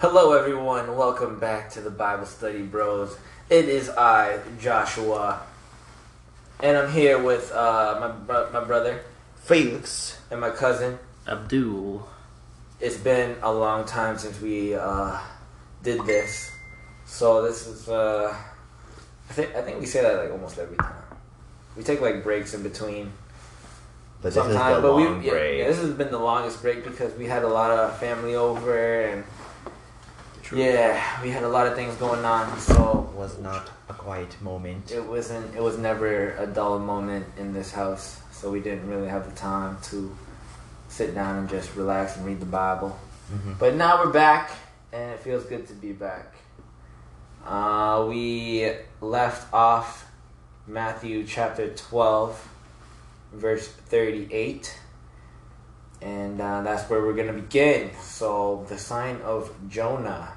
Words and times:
Hello, 0.00 0.32
everyone. 0.32 0.96
Welcome 0.96 1.38
back 1.38 1.70
to 1.72 1.80
the 1.82 1.90
Bible 1.90 2.24
Study 2.24 2.62
Bros. 2.62 3.16
It 3.50 3.68
is 3.68 3.90
I, 3.90 4.38
Joshua, 4.58 5.42
and 6.60 6.76
I'm 6.76 6.90
here 6.90 7.22
with 7.22 7.52
uh, 7.52 7.98
my 8.00 8.08
bro- 8.08 8.50
my 8.52 8.64
brother 8.64 9.02
Felix. 9.36 10.18
and 10.30 10.40
my 10.40 10.50
cousin. 10.50 10.98
Abdul. 11.28 12.08
It's 12.80 12.96
been 12.96 13.36
a 13.42 13.52
long 13.52 13.84
time 13.84 14.16
since 14.16 14.40
we 14.40 14.74
uh, 14.74 15.18
did 15.82 16.04
this, 16.06 16.50
so 17.04 17.42
this 17.42 17.66
is. 17.66 17.88
Uh, 17.88 18.34
I 19.28 19.32
think 19.34 19.54
I 19.54 19.60
think 19.60 19.80
we 19.80 19.86
say 19.86 20.00
that 20.00 20.16
like 20.16 20.30
almost 20.32 20.58
every 20.58 20.78
time. 20.78 20.94
We 21.76 21.82
take 21.82 22.00
like 22.00 22.24
breaks 22.24 22.54
in 22.54 22.62
between 22.62 23.12
But 24.22 24.32
this 24.32 24.36
is 24.36 24.42
sometimes, 24.54 24.76
the 24.76 24.82
but 24.88 24.96
we 24.96 25.04
long 25.04 25.22
yeah, 25.22 25.30
break. 25.30 25.58
yeah, 25.58 25.66
this 25.68 25.78
has 25.78 25.92
been 25.92 26.10
the 26.10 26.18
longest 26.18 26.62
break 26.62 26.84
because 26.84 27.12
we 27.14 27.26
had 27.26 27.44
a 27.44 27.48
lot 27.48 27.70
of 27.70 27.98
family 27.98 28.34
over 28.34 29.02
and 29.02 29.24
yeah, 30.52 31.22
we 31.22 31.30
had 31.30 31.42
a 31.44 31.48
lot 31.48 31.66
of 31.66 31.74
things 31.74 31.94
going 31.96 32.24
on. 32.24 32.58
So 32.58 33.08
it 33.12 33.16
was 33.18 33.38
not 33.38 33.70
a 33.88 33.94
quiet 33.94 34.40
moment. 34.42 34.90
It 34.90 35.04
wasn't. 35.04 35.54
It 35.54 35.62
was 35.62 35.78
never 35.78 36.32
a 36.36 36.46
dull 36.46 36.78
moment 36.78 37.26
in 37.38 37.52
this 37.52 37.72
house, 37.72 38.20
so 38.32 38.50
we 38.50 38.60
didn't 38.60 38.88
really 38.88 39.08
have 39.08 39.28
the 39.28 39.36
time 39.36 39.78
to 39.90 40.16
sit 40.88 41.14
down 41.14 41.36
and 41.36 41.48
just 41.48 41.74
relax 41.76 42.16
and 42.16 42.26
read 42.26 42.40
the 42.40 42.46
Bible. 42.46 42.98
Mhm. 43.32 43.58
But 43.58 43.74
now 43.76 44.02
we're 44.04 44.10
back, 44.12 44.50
and 44.92 45.12
it 45.12 45.20
feels 45.20 45.44
good 45.44 45.66
to 45.68 45.74
be 45.74 45.92
back. 45.92 46.34
Uh, 47.46 48.04
we 48.08 48.70
left 49.00 49.52
off 49.54 50.06
Matthew 50.66 51.24
chapter 51.24 51.72
twelve, 51.74 52.48
verse 53.32 53.68
thirty-eight, 53.68 54.76
and 56.02 56.40
uh, 56.40 56.62
that's 56.62 56.90
where 56.90 57.00
we're 57.02 57.14
gonna 57.14 57.32
begin. 57.32 57.90
So 58.02 58.66
the 58.68 58.76
sign 58.78 59.20
of 59.22 59.52
Jonah. 59.68 60.32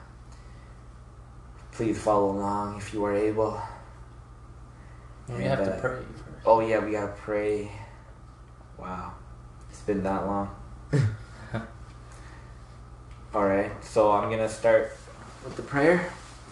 Please 1.74 1.98
follow 2.00 2.32
along 2.32 2.78
if 2.78 2.94
you 2.94 3.04
are 3.06 3.16
able. 3.16 3.60
We 5.28 5.36
And, 5.36 5.44
have 5.46 5.64
to 5.66 5.74
uh, 5.76 5.80
pray 5.82 5.96
first. 5.98 6.46
Oh 6.46 6.60
yeah, 6.60 6.80
we 6.80 6.92
gotta 6.92 7.14
pray. 7.14 7.72
Wow, 8.78 9.14
it's 9.70 9.80
been 9.82 10.04
that 10.04 10.26
long. 10.28 10.56
All 13.34 13.46
right, 13.48 13.72
so 13.84 14.12
I'm 14.12 14.30
gonna 14.30 14.50
start 14.50 14.96
with 15.44 15.56
the 15.56 15.64
prayer. 15.64 16.12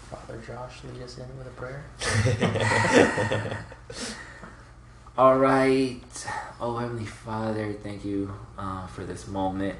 Father 0.09 0.41
Josh, 0.45 0.79
lead 0.91 1.03
us 1.03 1.17
in 1.19 1.27
with 1.37 1.47
a 1.47 1.51
prayer. 1.51 1.85
All 5.17 5.37
right, 5.37 6.01
oh 6.59 6.77
Heavenly 6.77 7.05
Father, 7.05 7.73
thank 7.73 8.03
you 8.03 8.33
uh, 8.57 8.87
for 8.87 9.03
this 9.03 9.27
moment. 9.27 9.77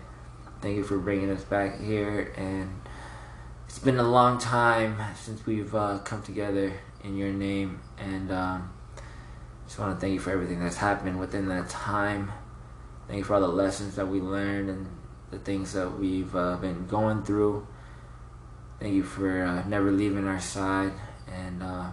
Thank 0.62 0.76
you 0.78 0.84
for 0.84 1.00
bringing 1.00 1.32
us 1.32 1.44
back 1.44 1.80
here, 1.82 2.32
and 2.38 2.81
it's 3.72 3.80
been 3.80 4.00
a 4.00 4.04
long 4.04 4.38
time 4.38 4.98
since 5.16 5.46
we've 5.46 5.74
uh, 5.74 5.98
come 6.00 6.22
together 6.22 6.74
in 7.06 7.16
Your 7.16 7.32
name, 7.32 7.80
and 7.98 8.30
um, 8.30 8.74
just 9.66 9.80
want 9.80 9.96
to 9.96 10.02
thank 10.02 10.14
you 10.14 10.20
for 10.20 10.30
everything 10.30 10.60
that's 10.62 10.76
happened 10.76 11.18
within 11.18 11.48
that 11.48 11.70
time. 11.70 12.34
Thank 13.08 13.20
you 13.20 13.24
for 13.24 13.36
all 13.36 13.40
the 13.40 13.48
lessons 13.48 13.96
that 13.96 14.10
we 14.10 14.20
learned 14.20 14.70
and 14.70 14.88
the 15.32 15.40
things 15.40 15.72
that 15.72 15.98
we've 15.98 16.36
uh, 16.36 16.58
been 16.58 16.86
going 16.86 17.24
through. 17.24 17.66
Thank 18.82 18.94
you 18.94 19.04
for 19.04 19.42
uh, 19.42 19.66
never 19.66 19.90
leaving 19.90 20.28
our 20.28 20.42
side, 20.42 20.92
and 21.34 21.64
uh, 21.64 21.92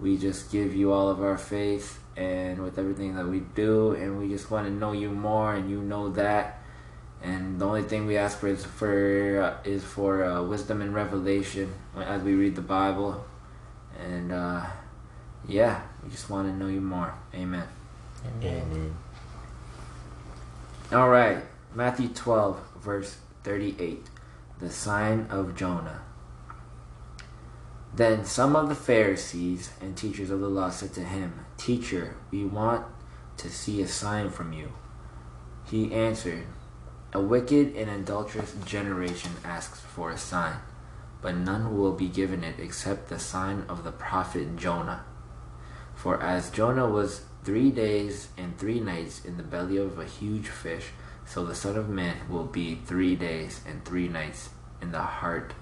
we 0.00 0.18
just 0.18 0.50
give 0.50 0.74
you 0.74 0.92
all 0.92 1.08
of 1.08 1.22
our 1.22 1.38
faith 1.38 2.02
and 2.16 2.60
with 2.60 2.76
everything 2.76 3.14
that 3.14 3.28
we 3.28 3.38
do, 3.54 3.92
and 3.92 4.18
we 4.18 4.28
just 4.28 4.50
want 4.50 4.66
to 4.66 4.72
know 4.72 4.90
you 4.90 5.10
more, 5.10 5.54
and 5.54 5.70
you 5.70 5.80
know 5.80 6.08
that. 6.08 6.58
And 7.22 7.60
the 7.60 7.66
only 7.66 7.82
thing 7.82 8.06
we 8.06 8.16
ask 8.16 8.38
for 8.38 8.48
is 8.48 8.64
for 8.64 9.40
uh, 9.40 9.68
is 9.68 9.84
for 9.84 10.24
uh, 10.24 10.42
wisdom 10.42 10.82
and 10.82 10.92
revelation 10.92 11.72
as 11.96 12.22
we 12.22 12.34
read 12.34 12.56
the 12.56 12.62
Bible, 12.62 13.24
and 13.98 14.32
uh, 14.32 14.66
yeah, 15.46 15.82
we 16.02 16.10
just 16.10 16.28
want 16.28 16.48
to 16.48 16.56
know 16.56 16.66
you 16.66 16.80
more. 16.80 17.14
Amen. 17.34 17.68
Amen. 18.42 18.94
All 20.92 21.08
right, 21.08 21.38
Matthew 21.74 22.08
12, 22.08 22.60
verse 22.80 23.16
38. 23.44 24.06
The 24.60 24.70
sign 24.70 25.26
of 25.30 25.56
Jonah. 25.56 26.02
Then 27.94 28.24
some 28.24 28.56
of 28.56 28.68
the 28.68 28.74
Pharisees 28.74 29.70
and 29.80 29.96
teachers 29.96 30.30
of 30.30 30.40
the 30.40 30.48
law 30.48 30.70
said 30.70 30.92
to 30.94 31.04
him, 31.04 31.44
Teacher, 31.56 32.16
we 32.30 32.44
want 32.44 32.86
to 33.38 33.50
see 33.50 33.82
a 33.82 33.88
sign 33.88 34.30
from 34.30 34.52
you. 34.52 34.72
He 35.66 35.92
answered, 35.92 36.44
A 37.14 37.20
wicked 37.20 37.76
and 37.76 37.90
adulterous 37.90 38.54
generation 38.64 39.32
asks 39.44 39.80
for 39.80 40.10
a 40.10 40.16
sign, 40.16 40.56
but 41.20 41.36
none 41.36 41.76
will 41.76 41.92
be 41.92 42.08
given 42.08 42.42
it 42.42 42.58
except 42.58 43.08
the 43.08 43.18
sign 43.18 43.64
of 43.68 43.84
the 43.84 43.92
prophet 43.92 44.56
Jonah. 44.56 45.04
For 45.94 46.22
as 46.22 46.50
Jonah 46.50 46.88
was 46.88 47.22
three 47.44 47.70
days 47.70 48.28
and 48.38 48.56
three 48.56 48.80
nights 48.80 49.24
in 49.24 49.36
the 49.36 49.42
belly 49.42 49.76
of 49.76 49.98
a 49.98 50.06
huge 50.06 50.48
fish, 50.48 50.86
so 51.26 51.44
the 51.44 51.54
Son 51.54 51.76
of 51.76 51.88
Man 51.88 52.16
will 52.28 52.44
be 52.46 52.76
three 52.86 53.14
days 53.14 53.60
and 53.66 53.84
three 53.84 54.08
nights 54.08 54.48
in 54.80 54.90
the 54.92 55.00
heart 55.02 55.52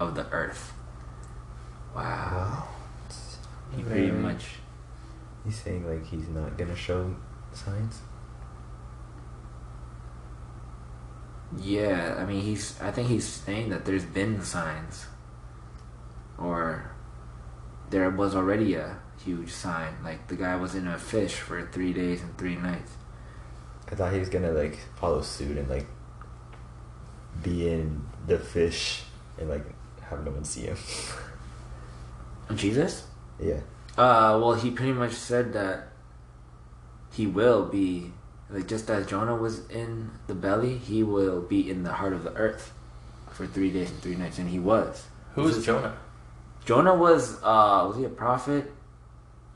of 0.00 0.14
the 0.14 0.28
earth. 0.30 0.72
Wow. 1.94 2.68
He 3.74 3.82
pretty 3.82 4.10
Very- 4.10 4.20
much. 4.20 4.56
He's 5.44 5.56
saying 5.62 5.86
like 5.88 6.04
he's 6.06 6.28
not 6.28 6.58
gonna 6.58 6.74
show 6.74 7.14
signs. 7.52 8.00
Yeah, 11.58 12.16
I 12.18 12.24
mean, 12.24 12.42
he's. 12.42 12.80
I 12.80 12.90
think 12.90 13.08
he's 13.08 13.26
saying 13.26 13.70
that 13.70 13.84
there's 13.84 14.04
been 14.04 14.42
signs, 14.42 15.06
or 16.38 16.90
there 17.90 18.10
was 18.10 18.34
already 18.34 18.74
a 18.74 18.98
huge 19.24 19.52
sign. 19.52 19.94
Like 20.02 20.26
the 20.28 20.36
guy 20.36 20.56
was 20.56 20.74
in 20.74 20.88
a 20.88 20.98
fish 20.98 21.34
for 21.34 21.64
three 21.66 21.92
days 21.92 22.22
and 22.22 22.36
three 22.36 22.56
nights. 22.56 22.92
I 23.90 23.94
thought 23.94 24.12
he 24.12 24.18
was 24.18 24.28
gonna 24.28 24.52
like 24.52 24.78
follow 24.96 25.22
suit 25.22 25.56
and 25.56 25.68
like 25.68 25.86
be 27.42 27.68
in 27.68 28.04
the 28.26 28.38
fish 28.38 29.04
and 29.38 29.48
like 29.48 29.64
have 30.02 30.24
no 30.24 30.32
one 30.32 30.44
see 30.44 30.62
him. 30.62 30.76
Jesus? 32.54 33.06
yeah. 33.40 33.60
Uh, 33.96 34.38
well, 34.42 34.54
he 34.54 34.70
pretty 34.70 34.92
much 34.92 35.12
said 35.12 35.52
that 35.54 35.88
he 37.12 37.26
will 37.26 37.64
be 37.64 38.12
like 38.50 38.68
just 38.68 38.88
as 38.90 39.06
Jonah 39.06 39.36
was 39.36 39.68
in 39.68 40.10
the 40.26 40.34
belly, 40.34 40.78
he 40.78 41.02
will 41.02 41.40
be 41.40 41.68
in 41.68 41.82
the 41.82 41.94
heart 41.94 42.12
of 42.12 42.22
the 42.22 42.32
earth 42.34 42.72
for 43.30 43.46
three 43.46 43.70
days 43.70 43.90
and 43.90 44.00
three 44.00 44.14
nights, 44.14 44.38
and 44.38 44.48
he 44.48 44.58
was. 44.58 45.06
Who 45.34 45.46
is 45.48 45.64
Jonah? 45.64 45.96
Jonah 46.64 46.94
was 46.94 47.36
uh 47.42 47.84
was 47.88 47.96
he 47.96 48.04
a 48.04 48.08
prophet? 48.08 48.72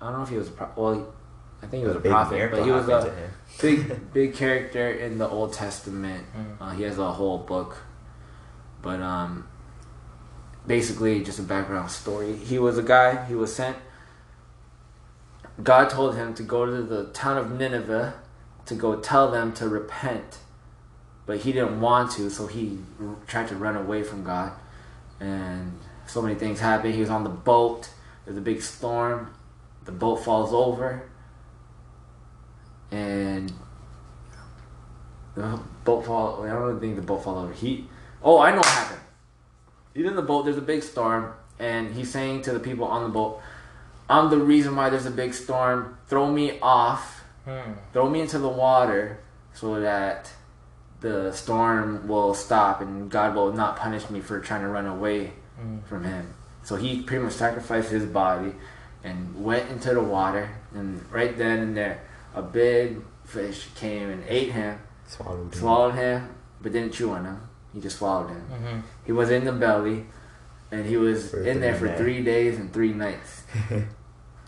I 0.01 0.07
don't 0.07 0.19
know 0.19 0.23
if 0.23 0.29
he 0.29 0.37
was 0.37 0.49
a 0.49 0.53
prophet. 0.53 0.81
Well, 0.81 1.15
I 1.63 1.67
think 1.67 1.83
he 1.83 1.87
was 1.87 1.97
a 1.97 2.01
big 2.01 2.13
prophet, 2.13 2.51
but 2.51 2.65
he 2.65 2.71
was 2.71 2.89
a 2.89 3.31
big 3.61 4.13
big 4.13 4.35
character 4.35 4.91
in 4.91 5.19
the 5.19 5.29
Old 5.29 5.53
Testament. 5.53 6.27
Mm. 6.37 6.57
Uh, 6.61 6.71
he 6.71 6.83
has 6.83 6.99
a 6.99 7.13
whole 7.13 7.39
book, 7.39 7.79
but 8.83 9.01
um, 9.01 9.47
basically 10.67 11.23
just 11.23 11.39
a 11.39 11.43
background 11.43 11.91
story. 11.91 12.35
He 12.37 12.59
was 12.59 12.77
a 12.77 12.83
guy. 12.83 13.25
He 13.27 13.35
was 13.35 13.55
sent. 13.55 13.77
God 15.63 15.91
told 15.91 16.17
him 16.17 16.35
to 16.35 16.43
go 16.43 16.65
to 16.65 16.83
the 16.83 17.05
town 17.07 17.37
of 17.37 17.51
Nineveh 17.53 18.15
to 18.71 18.77
go 18.77 18.95
tell 19.01 19.33
them 19.33 19.53
to 19.53 19.69
repent, 19.69 20.39
but 21.27 21.39
he 21.39 21.53
didn't 21.53 21.81
want 21.81 22.13
to, 22.13 22.31
so 22.31 22.47
he 22.47 22.79
tried 23.27 23.49
to 23.49 23.57
run 23.57 23.77
away 23.77 24.05
from 24.05 24.23
God, 24.23 24.53
and 25.19 25.77
so 26.07 26.23
many 26.23 26.37
things 26.37 26.61
happened. 26.61 26.95
He 26.95 27.01
was 27.01 27.11
on 27.11 27.25
the 27.25 27.31
boat. 27.31 27.91
There's 28.25 28.39
a 28.39 28.41
big 28.41 28.63
storm. 28.63 29.35
The 29.87 29.93
boat 29.93 30.23
falls 30.25 30.53
over, 30.55 31.03
and 32.93 33.53
the 35.35 35.59
boat 35.85 36.07
fall. 36.07 36.45
I 36.45 36.51
don't 36.51 36.79
think 36.79 36.95
the 36.95 37.03
boat 37.03 37.25
fall 37.25 37.39
over. 37.39 37.53
He. 37.53 37.89
Oh, 38.23 38.39
I 38.39 38.53
know 38.53 38.59
what 38.59 38.67
happened. 38.67 39.01
He's 39.95 40.07
in 40.07 40.15
the 40.15 40.23
boat. 40.23 40.45
There's 40.45 40.59
a 40.59 40.63
big 40.63 40.85
storm, 40.85 41.33
and 41.59 41.93
he's 41.93 42.11
saying 42.13 42.43
to 42.43 42.53
the 42.53 42.61
people 42.61 42.85
on 42.85 43.03
the 43.03 43.09
boat, 43.09 43.41
"I'm 44.09 44.31
the 44.31 44.39
reason 44.39 44.77
why 44.77 44.91
there's 44.91 45.07
a 45.07 45.11
big 45.11 45.35
storm. 45.35 45.99
Throw 46.07 46.31
me 46.31 46.61
off. 46.61 47.20
Hmm. 47.51 47.73
Throw 47.93 48.09
me 48.09 48.21
into 48.21 48.39
the 48.39 48.49
water, 48.49 49.19
so 49.55 49.81
that 49.81 50.31
the 51.01 51.33
storm 51.33 52.07
will 52.07 52.35
stop, 52.35 52.81
and 52.81 53.11
God 53.11 53.35
will 53.35 53.53
not 53.53 53.77
punish 53.77 54.09
me 54.11 54.21
for 54.21 54.39
trying 54.41 54.61
to 54.63 54.69
run 54.69 54.87
away 54.87 55.33
Mm. 55.61 55.83
from 55.85 56.05
Him." 56.05 56.35
So 56.63 56.77
he 56.77 57.03
pretty 57.03 57.25
much 57.25 57.33
sacrificed 57.35 57.91
his 57.91 58.05
body 58.07 58.55
and 59.03 59.43
went 59.45 59.71
into 59.71 59.93
the 59.95 60.03
water, 60.03 60.49
and 60.75 61.05
right 61.11 61.37
then 61.37 61.59
and 61.61 61.77
there, 61.77 62.01
a 62.35 62.43
big 62.43 63.03
fish 63.25 63.69
came 63.75 64.11
and 64.11 64.23
ate 64.29 64.53
him 64.53 64.79
Swallowed. 65.07 65.41
him. 65.41 65.53
swallowed 65.53 65.95
him, 65.95 66.29
but 66.63 66.73
didn't 66.73 66.93
chew 66.93 67.11
on 67.13 67.25
him. 67.25 67.41
He 67.73 67.81
just 67.81 67.97
swallowed 67.99 68.29
him. 68.31 68.43
Mm-hmm. 68.53 68.81
He 69.05 69.13
was 69.13 69.31
in 69.31 69.45
the 69.45 69.53
belly, 69.53 70.07
and 70.71 70.85
he 70.87 70.97
was 70.97 71.31
For 71.31 71.43
in 71.43 71.61
there 71.61 71.75
for 71.75 71.89
three 71.89 71.97
three 72.17 72.25
days 72.25 72.59
and 72.59 72.73
three 72.73 72.93
nights. 72.93 73.43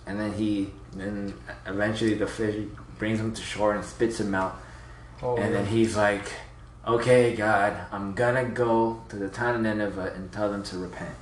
And 0.04 0.18
then 0.18 0.32
he, 0.32 0.72
then 0.96 1.32
eventually 1.64 2.14
the 2.14 2.26
fish 2.26 2.56
brings 3.02 3.18
him 3.18 3.34
to 3.34 3.42
shore 3.42 3.74
and 3.74 3.84
spits 3.84 4.20
him 4.20 4.32
out. 4.32 4.54
Oh, 5.20 5.36
and 5.36 5.52
then 5.52 5.66
he's 5.66 5.96
like, 5.96 6.22
okay, 6.86 7.34
God, 7.34 7.76
I'm 7.90 8.14
gonna 8.14 8.44
go 8.44 9.02
to 9.08 9.16
the 9.16 9.28
town 9.28 9.56
of 9.56 9.60
Nineveh 9.62 10.12
and 10.14 10.30
tell 10.30 10.48
them 10.52 10.62
to 10.70 10.78
repent. 10.78 11.16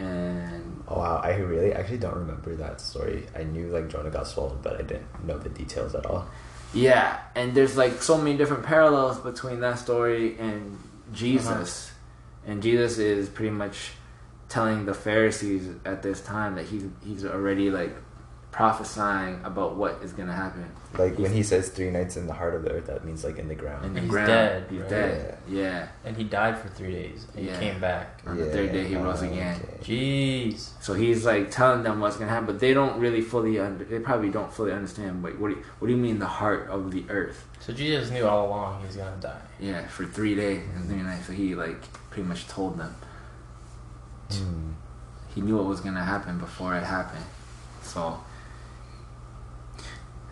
And 0.00 0.82
Oh 0.88 0.98
wow, 0.98 1.20
I 1.22 1.36
really 1.36 1.72
actually 1.72 1.98
don't 1.98 2.16
remember 2.16 2.56
that 2.56 2.80
story. 2.80 3.28
I 3.38 3.44
knew 3.44 3.68
like 3.68 3.88
Jonah 3.88 4.10
got 4.10 4.26
swallowed, 4.26 4.60
but 4.60 4.74
I 4.74 4.82
didn't 4.82 5.24
know 5.24 5.38
the 5.38 5.50
details 5.50 5.94
at 5.94 6.04
all. 6.04 6.26
yeah, 6.74 7.20
and 7.36 7.54
there's 7.54 7.76
like 7.76 8.02
so 8.02 8.18
many 8.18 8.36
different 8.36 8.64
parallels 8.64 9.20
between 9.20 9.60
that 9.60 9.78
story 9.78 10.36
and 10.40 10.76
Jesus. 11.12 11.92
Uh-huh. 11.92 12.50
And 12.52 12.60
Jesus 12.60 12.98
is 12.98 13.28
pretty 13.28 13.52
much 13.52 13.92
telling 14.48 14.84
the 14.84 14.94
Pharisees 14.94 15.68
at 15.84 16.02
this 16.02 16.20
time 16.20 16.56
that 16.56 16.66
he's 16.66 16.86
he's 17.04 17.24
already 17.24 17.70
like 17.70 17.94
prophesying 18.52 19.40
about 19.44 19.76
what 19.76 20.00
is 20.02 20.12
gonna 20.12 20.32
happen. 20.32 20.64
Like 20.98 21.16
when 21.18 21.32
he 21.32 21.42
says 21.44 21.68
three 21.68 21.88
nights 21.90 22.16
in 22.16 22.26
the 22.26 22.32
heart 22.32 22.54
of 22.54 22.64
the 22.64 22.72
earth, 22.72 22.86
that 22.88 23.04
means 23.04 23.22
like 23.22 23.38
in 23.38 23.46
the 23.46 23.54
ground. 23.54 23.84
In 23.84 23.94
the 23.94 24.00
He's 24.00 24.10
ground. 24.10 24.26
dead, 24.26 24.66
He's 24.68 24.80
right? 24.80 24.90
dead. 24.90 25.38
Yeah. 25.48 25.88
And 26.04 26.16
he 26.16 26.24
died 26.24 26.58
for 26.58 26.68
three 26.68 26.90
days. 26.92 27.26
And 27.36 27.46
Yeah. 27.46 27.52
he 27.60 27.70
came 27.70 27.80
back. 27.80 28.20
On 28.26 28.36
the 28.36 28.46
third 28.46 28.72
day 28.72 28.88
he 28.88 28.96
rose 28.96 29.22
again. 29.22 29.60
okay. 29.80 29.94
Jeez. 30.52 30.70
So 30.80 30.94
he's 30.94 31.24
like 31.24 31.50
telling 31.52 31.84
them 31.84 32.00
what's 32.00 32.16
gonna 32.16 32.30
happen, 32.30 32.46
but 32.46 32.58
they 32.58 32.74
don't 32.74 32.98
really 32.98 33.20
fully 33.20 33.60
under. 33.60 33.84
They 33.84 34.00
probably 34.00 34.30
don't 34.30 34.52
fully 34.52 34.72
understand. 34.72 35.22
Like, 35.22 35.38
what 35.38 35.50
do 35.50 35.54
you, 35.54 35.62
what 35.78 35.86
do 35.86 35.94
you 35.94 36.00
mean 36.00 36.18
the 36.18 36.26
heart 36.26 36.68
of 36.68 36.90
the 36.90 37.04
earth? 37.08 37.46
So 37.60 37.72
Jesus 37.72 38.10
knew 38.10 38.26
all 38.26 38.48
along 38.48 38.82
he's 38.84 38.96
gonna 38.96 39.16
die. 39.20 39.40
Yeah, 39.60 39.86
for 39.86 40.06
three 40.06 40.34
days 40.34 40.62
and 40.74 40.86
three 40.88 41.02
nights. 41.02 41.26
So 41.28 41.32
he 41.32 41.54
like 41.54 41.80
pretty 42.10 42.28
much 42.28 42.48
told 42.48 42.78
them. 42.78 42.96
Hmm. 44.32 44.72
He 45.34 45.40
knew 45.40 45.56
what 45.56 45.66
was 45.66 45.80
gonna 45.80 46.04
happen 46.04 46.38
before 46.38 46.74
it 46.74 46.82
happened. 46.82 47.24
So. 47.82 48.18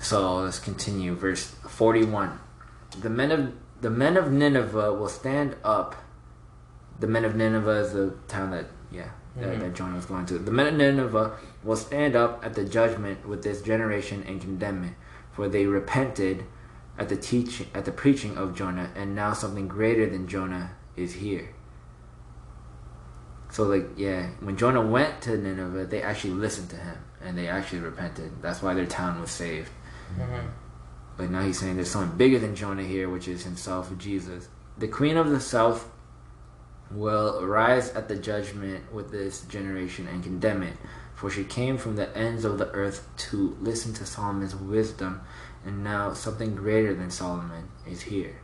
So 0.08 0.36
let's 0.36 0.58
continue. 0.58 1.14
Verse 1.14 1.54
forty-one. 1.68 2.40
The 2.98 3.10
men 3.10 3.30
of 3.30 3.52
the 3.82 3.90
men 3.90 4.16
of 4.16 4.32
Nineveh 4.32 4.94
will 4.94 5.10
stand 5.10 5.54
up. 5.62 5.96
The 6.98 7.06
men 7.06 7.26
of 7.26 7.36
Nineveh 7.36 7.80
is 7.80 7.92
the 7.92 8.14
town 8.26 8.52
that 8.52 8.70
yeah 8.90 9.10
that, 9.36 9.56
Mhm. 9.56 9.60
that 9.60 9.74
Jonah 9.74 9.96
was 9.96 10.06
going 10.06 10.24
to. 10.24 10.38
The 10.38 10.50
men 10.50 10.66
of 10.66 10.74
Nineveh 10.76 11.32
will 11.62 11.76
stand 11.76 12.16
up 12.16 12.42
at 12.42 12.54
the 12.54 12.64
judgment 12.64 13.28
with 13.28 13.42
this 13.42 13.60
generation 13.60 14.24
and 14.26 14.40
condemn 14.40 14.82
it, 14.82 14.94
for 15.30 15.46
they 15.46 15.66
repented 15.66 16.46
at 16.98 17.10
the 17.10 17.16
teaching 17.16 17.66
at 17.74 17.84
the 17.84 17.92
preaching 17.92 18.38
of 18.38 18.54
Jonah, 18.54 18.88
and 18.96 19.14
now 19.14 19.34
something 19.34 19.68
greater 19.68 20.08
than 20.08 20.26
Jonah 20.26 20.70
is 20.96 21.16
here. 21.16 21.50
So 23.50 23.64
like 23.64 23.90
yeah, 23.98 24.28
when 24.40 24.56
Jonah 24.56 24.80
went 24.80 25.20
to 25.22 25.36
Nineveh, 25.36 25.84
they 25.84 26.00
actually 26.00 26.32
listened 26.32 26.70
to 26.70 26.76
him 26.76 26.96
and 27.20 27.36
they 27.36 27.46
actually 27.46 27.80
repented. 27.80 28.40
That's 28.40 28.62
why 28.62 28.72
their 28.72 28.86
town 28.86 29.20
was 29.20 29.30
saved. 29.30 29.70
Mm-hmm. 30.16 30.48
But 31.16 31.30
now 31.30 31.42
he's 31.42 31.58
saying 31.58 31.76
there's 31.76 31.90
something 31.90 32.16
bigger 32.16 32.38
than 32.38 32.54
Jonah 32.54 32.84
here, 32.84 33.08
which 33.10 33.26
is 33.26 33.44
himself, 33.44 33.96
Jesus. 33.98 34.48
The 34.78 34.88
queen 34.88 35.16
of 35.16 35.30
the 35.30 35.40
south 35.40 35.90
will 36.90 37.44
rise 37.44 37.90
at 37.90 38.08
the 38.08 38.16
judgment 38.16 38.92
with 38.92 39.10
this 39.10 39.42
generation 39.42 40.06
and 40.06 40.22
condemn 40.22 40.62
it, 40.62 40.76
for 41.14 41.28
she 41.28 41.44
came 41.44 41.76
from 41.76 41.96
the 41.96 42.16
ends 42.16 42.44
of 42.44 42.58
the 42.58 42.70
earth 42.70 43.06
to 43.16 43.56
listen 43.60 43.92
to 43.94 44.06
Solomon's 44.06 44.54
wisdom, 44.54 45.20
and 45.64 45.82
now 45.82 46.12
something 46.12 46.54
greater 46.54 46.94
than 46.94 47.10
Solomon 47.10 47.68
is 47.86 48.02
here. 48.02 48.40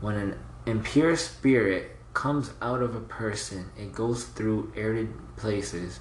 When 0.00 0.14
an 0.14 0.38
impure 0.64 1.16
spirit 1.16 1.96
comes 2.14 2.52
out 2.62 2.82
of 2.82 2.94
a 2.94 3.00
person, 3.00 3.70
it 3.76 3.92
goes 3.92 4.24
through 4.24 4.72
arid 4.76 5.12
places, 5.36 6.00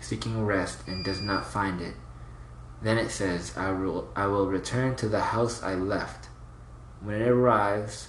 seeking 0.00 0.46
rest, 0.46 0.86
and 0.86 1.04
does 1.04 1.20
not 1.20 1.46
find 1.46 1.80
it. 1.80 1.94
Then 2.84 2.98
it 2.98 3.10
says, 3.10 3.56
I 3.56 3.72
will, 3.72 4.10
I 4.14 4.26
will 4.26 4.46
return 4.46 4.94
to 4.96 5.08
the 5.08 5.32
house 5.32 5.62
I 5.62 5.74
left. 5.74 6.28
When 7.00 7.22
it 7.22 7.28
arrives, 7.28 8.08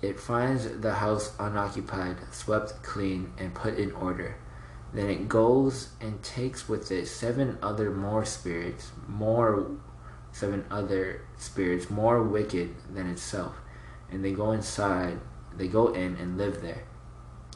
it 0.00 0.20
finds 0.20 0.70
the 0.80 0.94
house 0.94 1.34
unoccupied, 1.40 2.18
swept 2.30 2.80
clean, 2.84 3.32
and 3.38 3.52
put 3.52 3.76
in 3.76 3.90
order. 3.90 4.36
Then 4.94 5.10
it 5.10 5.28
goes 5.28 5.88
and 6.00 6.22
takes 6.22 6.68
with 6.68 6.92
it 6.92 7.08
seven 7.08 7.58
other 7.60 7.90
more 7.90 8.24
spirits, 8.24 8.92
more 9.08 9.68
seven 10.30 10.64
other 10.70 11.22
spirits 11.36 11.90
more 11.90 12.22
wicked 12.22 12.76
than 12.94 13.10
itself, 13.10 13.56
and 14.12 14.24
they 14.24 14.32
go 14.32 14.52
inside, 14.52 15.18
they 15.56 15.66
go 15.66 15.88
in 15.88 16.14
and 16.16 16.38
live 16.38 16.62
there. 16.62 16.84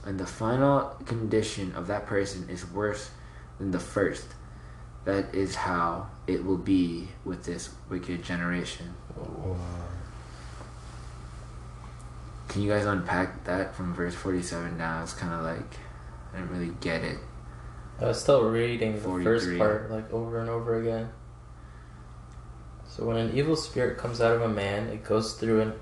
And 0.05 0.19
the 0.19 0.27
final 0.27 0.97
condition 1.06 1.73
of 1.77 1.87
that 1.87 2.06
person 2.06 2.49
is 2.50 2.69
worse 2.69 3.11
than 3.59 3.71
the 3.71 3.79
first. 3.79 4.27
That 5.04 5.34
is 5.34 5.54
how 5.56 6.08
it 6.26 6.44
will 6.44 6.58
be 6.58 7.08
with 7.25 7.44
this 7.44 7.70
wicked 7.88 8.22
generation. 8.22 8.94
Wow. 9.16 9.56
Can 12.49 12.62
you 12.62 12.69
guys 12.69 12.84
unpack 12.84 13.44
that 13.44 13.75
from 13.75 13.94
verse 13.94 14.14
47 14.14 14.78
down? 14.78 15.02
It's 15.02 15.14
kind 15.14 15.32
of 15.32 15.43
like, 15.43 15.78
I 16.32 16.38
didn't 16.38 16.50
really 16.50 16.75
get 16.81 17.02
it. 17.02 17.19
I 18.00 18.06
was 18.06 18.20
still 18.20 18.44
reading 18.49 18.94
the 18.94 19.22
first 19.22 19.58
part 19.58 19.90
like 19.90 20.12
over 20.12 20.40
and 20.40 20.50
over 20.50 20.81
again. 20.81 21.08
So 22.87 23.06
when 23.06 23.16
an 23.16 23.37
evil 23.37 23.56
spirit 23.56 23.96
comes 23.96 24.20
out 24.20 24.37
of 24.37 24.43
a 24.43 24.49
man, 24.49 24.88
it 24.88 25.02
goes 25.02 25.34
through 25.34 25.62
an 25.62 25.72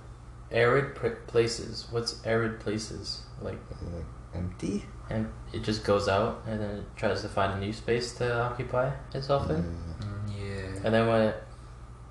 arid 0.53 0.95
places. 1.27 1.87
What's 1.91 2.25
arid 2.25 2.61
places? 2.61 3.23
Like, 3.43 3.59
Like 3.93 4.05
empty. 4.35 4.85
And 5.11 5.31
it 5.53 5.63
just 5.63 5.85
goes 5.85 6.09
out, 6.09 6.43
and 6.47 6.61
then 6.61 6.71
it 6.77 6.85
tries 6.97 7.23
to 7.23 7.29
find 7.29 7.55
a 7.55 7.65
new 7.65 7.73
space 7.73 8.13
to 8.15 8.41
occupy 8.41 8.91
itself 9.13 9.51
in. 9.51 9.57
Mm. 9.57 10.39
Yeah. 10.39 10.81
And 10.85 10.95
then 10.95 11.07
when 11.09 11.23
it 11.23 11.45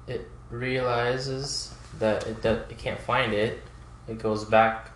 it 0.07 0.27
realizes 0.49 1.73
that 1.99 2.27
it 2.27 2.41
do, 2.41 2.61
it 2.69 2.77
can't 2.77 2.99
find 2.99 3.33
it, 3.33 3.61
it 4.07 4.17
goes 4.19 4.45
back 4.45 4.91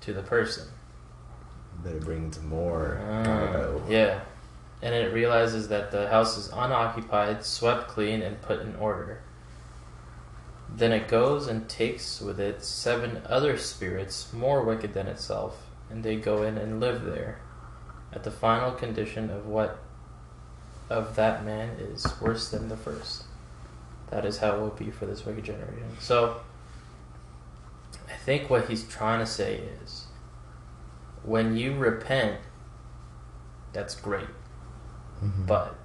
to 0.00 0.12
the 0.12 0.22
person. 0.22 0.66
But 1.82 1.92
it 1.92 2.04
brings 2.04 2.40
more 2.42 3.00
Ah, 3.08 3.70
yeah. 3.88 4.20
And 4.82 4.94
it 4.94 5.12
realizes 5.12 5.68
that 5.68 5.90
the 5.90 6.08
house 6.08 6.38
is 6.38 6.48
unoccupied, 6.48 7.44
swept 7.44 7.88
clean, 7.88 8.22
and 8.22 8.40
put 8.40 8.60
in 8.60 8.76
order. 8.76 9.22
Then 10.74 10.92
it 10.92 11.08
goes 11.08 11.48
and 11.48 11.68
takes 11.68 12.20
with 12.20 12.40
it 12.40 12.64
seven 12.64 13.22
other 13.26 13.58
spirits 13.58 14.32
more 14.32 14.62
wicked 14.62 14.94
than 14.94 15.06
itself, 15.06 15.66
and 15.90 16.04
they 16.04 16.16
go 16.16 16.42
in 16.42 16.56
and 16.56 16.80
live 16.80 17.04
there. 17.04 17.40
At 18.12 18.24
the 18.24 18.30
final 18.30 18.72
condition 18.72 19.30
of 19.30 19.46
what 19.46 19.78
of 20.88 21.14
that 21.14 21.44
man 21.44 21.76
is 21.78 22.04
worse 22.20 22.50
than 22.50 22.68
the 22.68 22.76
first. 22.76 23.24
That 24.10 24.24
is 24.24 24.38
how 24.38 24.56
it 24.56 24.60
will 24.60 24.70
be 24.70 24.90
for 24.90 25.06
this 25.06 25.24
wicked 25.24 25.44
generation. 25.44 25.96
So, 26.00 26.40
I 28.08 28.14
think 28.14 28.50
what 28.50 28.68
he's 28.68 28.82
trying 28.88 29.20
to 29.20 29.26
say 29.26 29.60
is 29.84 30.06
when 31.22 31.56
you 31.56 31.76
repent, 31.76 32.40
that's 33.72 33.94
great. 33.94 34.26
Mhm. 35.22 35.46
But 35.46 35.76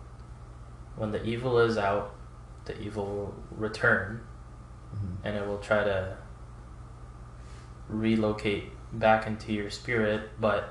when 0.96 1.12
the 1.12 1.24
evil 1.24 1.60
is 1.60 1.78
out, 1.78 2.16
the 2.66 2.80
evil 2.82 3.06
will 3.06 3.36
return 3.56 4.22
Mhm. 4.96 5.18
and 5.24 5.36
it 5.38 5.46
will 5.46 5.60
try 5.60 5.84
to 5.84 6.18
relocate 7.90 8.72
back 9.00 9.28
into 9.28 9.54
your 9.54 9.70
spirit, 9.70 10.30
but 10.40 10.70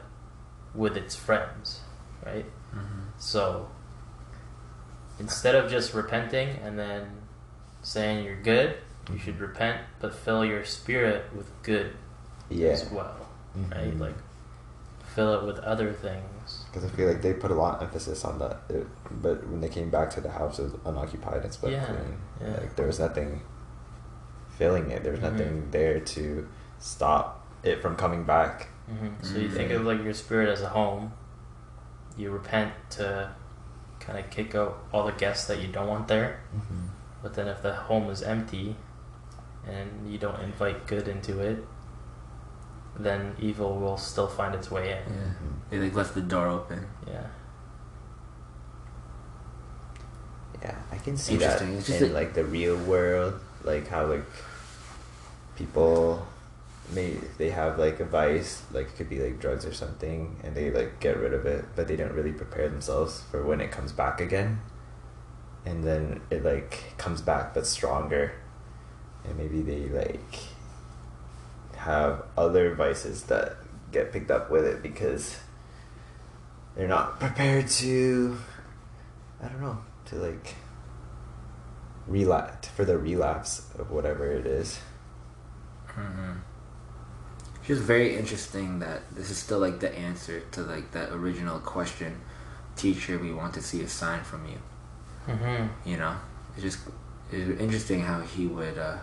with 0.75 0.97
its 0.97 1.15
friends, 1.15 1.81
right? 2.25 2.47
Mm-hmm. 2.75 3.01
So 3.19 3.69
instead 5.19 5.55
of 5.55 5.71
just 5.71 5.95
repenting 5.95 6.49
and 6.65 6.79
then 6.79 7.07
saying 7.83 8.25
you're 8.25 8.41
good, 8.43 8.77
you 9.13 9.19
should 9.19 9.39
repent, 9.39 9.81
but 10.01 10.15
fill 10.15 10.45
your 10.45 10.65
spirit 10.65 11.25
with 11.37 11.51
good 11.63 11.95
Yeah. 12.49 12.71
as 12.71 12.91
well, 12.91 13.15
right? 13.71 13.95
Mhm. 13.95 14.01
Like 14.01 14.15
fill 15.15 15.35
it 15.41 15.45
with 15.47 15.59
other 15.61 15.93
things. 15.93 16.65
Because 16.73 16.85
I 16.91 16.95
feel 16.97 17.07
like 17.09 17.23
they 17.23 17.33
put 17.35 17.51
a 17.51 17.55
lot 17.55 17.77
of 17.77 17.83
emphasis 17.83 18.25
on 18.25 18.39
that. 18.41 18.63
It, 18.69 18.87
but 19.23 19.47
when 19.47 19.61
they 19.61 19.69
came 19.69 19.91
back 19.91 20.11
to 20.11 20.21
the 20.21 20.31
house, 20.31 20.59
it 20.59 20.65
was 20.65 20.75
unoccupied 20.85 21.43
and 21.45 21.53
swept 21.53 21.73
Yeah, 21.75 21.85
clean. 21.85 22.19
yeah. 22.41 22.57
Like 22.61 22.75
there 22.77 22.87
was 22.87 22.99
nothing 22.99 23.43
filling 24.59 24.91
it. 24.91 25.03
There 25.03 25.13
was 25.13 25.21
Mhm. 25.21 25.31
nothing 25.33 25.69
there 25.71 26.01
to 26.01 26.49
stop 26.81 27.34
it 27.65 27.81
from 27.83 27.97
coming 27.97 28.25
back. 28.25 28.69
hmm 28.89 29.09
So 29.23 29.39
you 29.39 29.49
think 29.51 29.71
Mhm. 29.71 29.77
of 29.77 29.85
like 29.87 30.03
your 30.05 30.15
spirit 30.15 30.49
as 30.49 30.63
a 30.63 30.69
home. 30.69 31.13
You 32.17 32.31
repent 32.31 32.73
to 32.91 33.31
kind 34.01 34.19
of 34.19 34.31
kick 34.31 34.55
out 34.55 34.79
all 34.93 35.05
the 35.07 35.13
guests 35.13 35.47
that 35.49 35.59
you 35.61 35.69
don't 35.69 35.89
want 35.89 36.07
there. 36.09 36.41
Mm-hmm. 36.55 36.87
But 37.23 37.35
then 37.35 37.49
if 37.49 37.63
the 37.63 37.75
home 37.75 38.11
is 38.11 38.23
empty 38.23 38.77
and 39.67 39.89
you 40.11 40.19
don't 40.19 40.41
invite 40.41 40.87
good 40.87 41.09
into 41.09 41.41
it, 41.41 41.65
then 42.99 43.35
evil 43.41 43.79
will 43.81 43.97
still 43.97 44.29
find 44.29 44.55
its 44.55 44.71
way 44.71 44.93
in. 44.93 45.13
Yeah. 45.15 45.31
They 45.71 45.79
like 45.79 45.95
left 45.95 46.15
the 46.15 46.21
door 46.21 46.47
open. 46.49 46.87
Yeah. 47.07 47.27
Yeah, 50.63 50.77
I 50.93 50.97
can 50.99 51.17
see 51.17 51.37
that 51.37 51.61
Interesting. 51.63 51.73
in 51.73 51.79
It's 51.79 51.87
just 51.89 52.01
a- 52.03 52.07
like 52.13 52.35
the 52.35 52.45
real 52.45 52.77
world, 52.77 53.41
like 53.65 53.89
how 53.89 54.07
like 54.07 54.25
people 55.57 56.27
may 56.93 57.17
they 57.39 57.51
have 57.51 57.79
like 57.79 58.01
a 58.01 58.05
vice, 58.05 58.63
like 58.73 58.89
it 58.89 58.97
could 58.97 59.09
be 59.09 59.21
like 59.21 59.41
drugs 59.41 59.65
or 59.65 59.73
something, 59.73 60.37
and 60.43 60.55
they 60.55 60.71
like 60.71 61.01
get 61.01 61.17
rid 61.17 61.33
of 61.33 61.47
it, 61.47 61.65
but 61.77 61.89
they 61.89 61.97
don't 61.97 62.13
really 62.13 62.33
prepare 62.33 62.69
themselves 62.69 63.23
for 63.31 63.45
when 63.45 63.61
it 63.61 63.71
comes 63.71 63.93
back 63.93 64.21
again, 64.21 64.61
and 65.65 65.85
then 65.85 66.21
it 66.31 66.45
like 66.45 66.97
comes 66.99 67.21
back 67.21 67.55
but 67.55 67.67
stronger, 67.67 68.33
and 69.25 69.37
maybe 69.37 69.63
they 69.63 69.89
like 69.89 70.39
have 71.77 72.25
other 72.37 72.75
vices 72.75 73.25
that 73.25 73.57
get 73.93 74.13
picked 74.13 74.31
up 74.31 74.51
with 74.51 74.65
it 74.65 74.83
because 74.83 75.37
they're 76.75 76.89
not 76.89 77.21
prepared 77.21 77.69
to 77.69 78.37
I 79.43 79.49
don't 79.49 79.61
know, 79.61 79.79
to 80.07 80.17
like 80.17 80.55
relapse 82.07 82.69
for 82.69 82.85
the 82.85 82.97
relapse 82.97 83.71
of 83.79 83.91
whatever 83.91 84.31
it 84.31 84.47
is. 84.47 84.79
Mm-hmm. 85.89 86.33
It's 87.65 87.69
just 87.69 87.83
very 87.85 88.15
interesting 88.15 88.81
that 88.81 89.01
this 89.15 89.31
is 89.31 89.39
still 89.39 89.59
like 89.59 89.81
the 89.81 89.91
answer 89.91 90.41
to 90.53 90.61
like 90.61 90.93
that 90.93 91.13
original 91.13 91.59
question. 91.61 92.21
Teacher, 92.77 93.19
we 93.19 93.33
want 93.33 93.55
to 93.55 93.63
see 93.63 93.81
a 93.81 93.89
sign 93.89 94.23
from 94.23 94.45
you. 94.45 94.59
Mm-hmm. 95.27 95.89
You 95.89 95.97
know, 95.97 96.15
it's 96.53 96.63
just 96.63 96.81
it's 97.33 97.59
interesting 97.59 98.03
how 98.03 98.21
he 98.21 98.45
would 98.45 98.77
uh, 98.77 98.99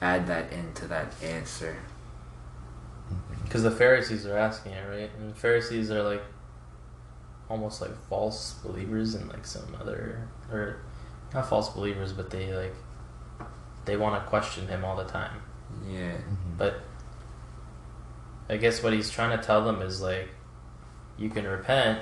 add 0.00 0.28
that 0.28 0.52
into 0.52 0.86
that 0.86 1.12
answer. 1.24 1.76
Because 3.42 3.64
the 3.64 3.72
Pharisees 3.72 4.26
are 4.26 4.38
asking 4.38 4.74
it, 4.74 4.88
right? 4.88 5.10
And 5.18 5.32
the 5.32 5.34
Pharisees 5.34 5.90
are 5.90 6.04
like 6.04 6.22
almost 7.50 7.80
like 7.80 7.96
false 8.08 8.52
believers 8.64 9.16
in 9.16 9.26
like 9.26 9.44
some 9.44 9.76
other 9.80 10.28
or 10.52 10.76
not 11.34 11.48
false 11.48 11.70
believers, 11.70 12.12
but 12.12 12.30
they 12.30 12.54
like 12.54 12.76
they 13.86 13.96
want 13.96 14.22
to 14.22 14.30
question 14.30 14.68
him 14.68 14.84
all 14.84 14.94
the 14.94 15.10
time. 15.10 15.42
Yeah. 15.90 16.18
But 16.56 16.76
I 18.52 18.58
guess 18.58 18.82
what 18.82 18.92
he's 18.92 19.08
trying 19.08 19.34
to 19.38 19.42
tell 19.42 19.64
them 19.64 19.80
is 19.80 20.02
like 20.02 20.28
you 21.16 21.30
can 21.30 21.46
repent, 21.46 22.00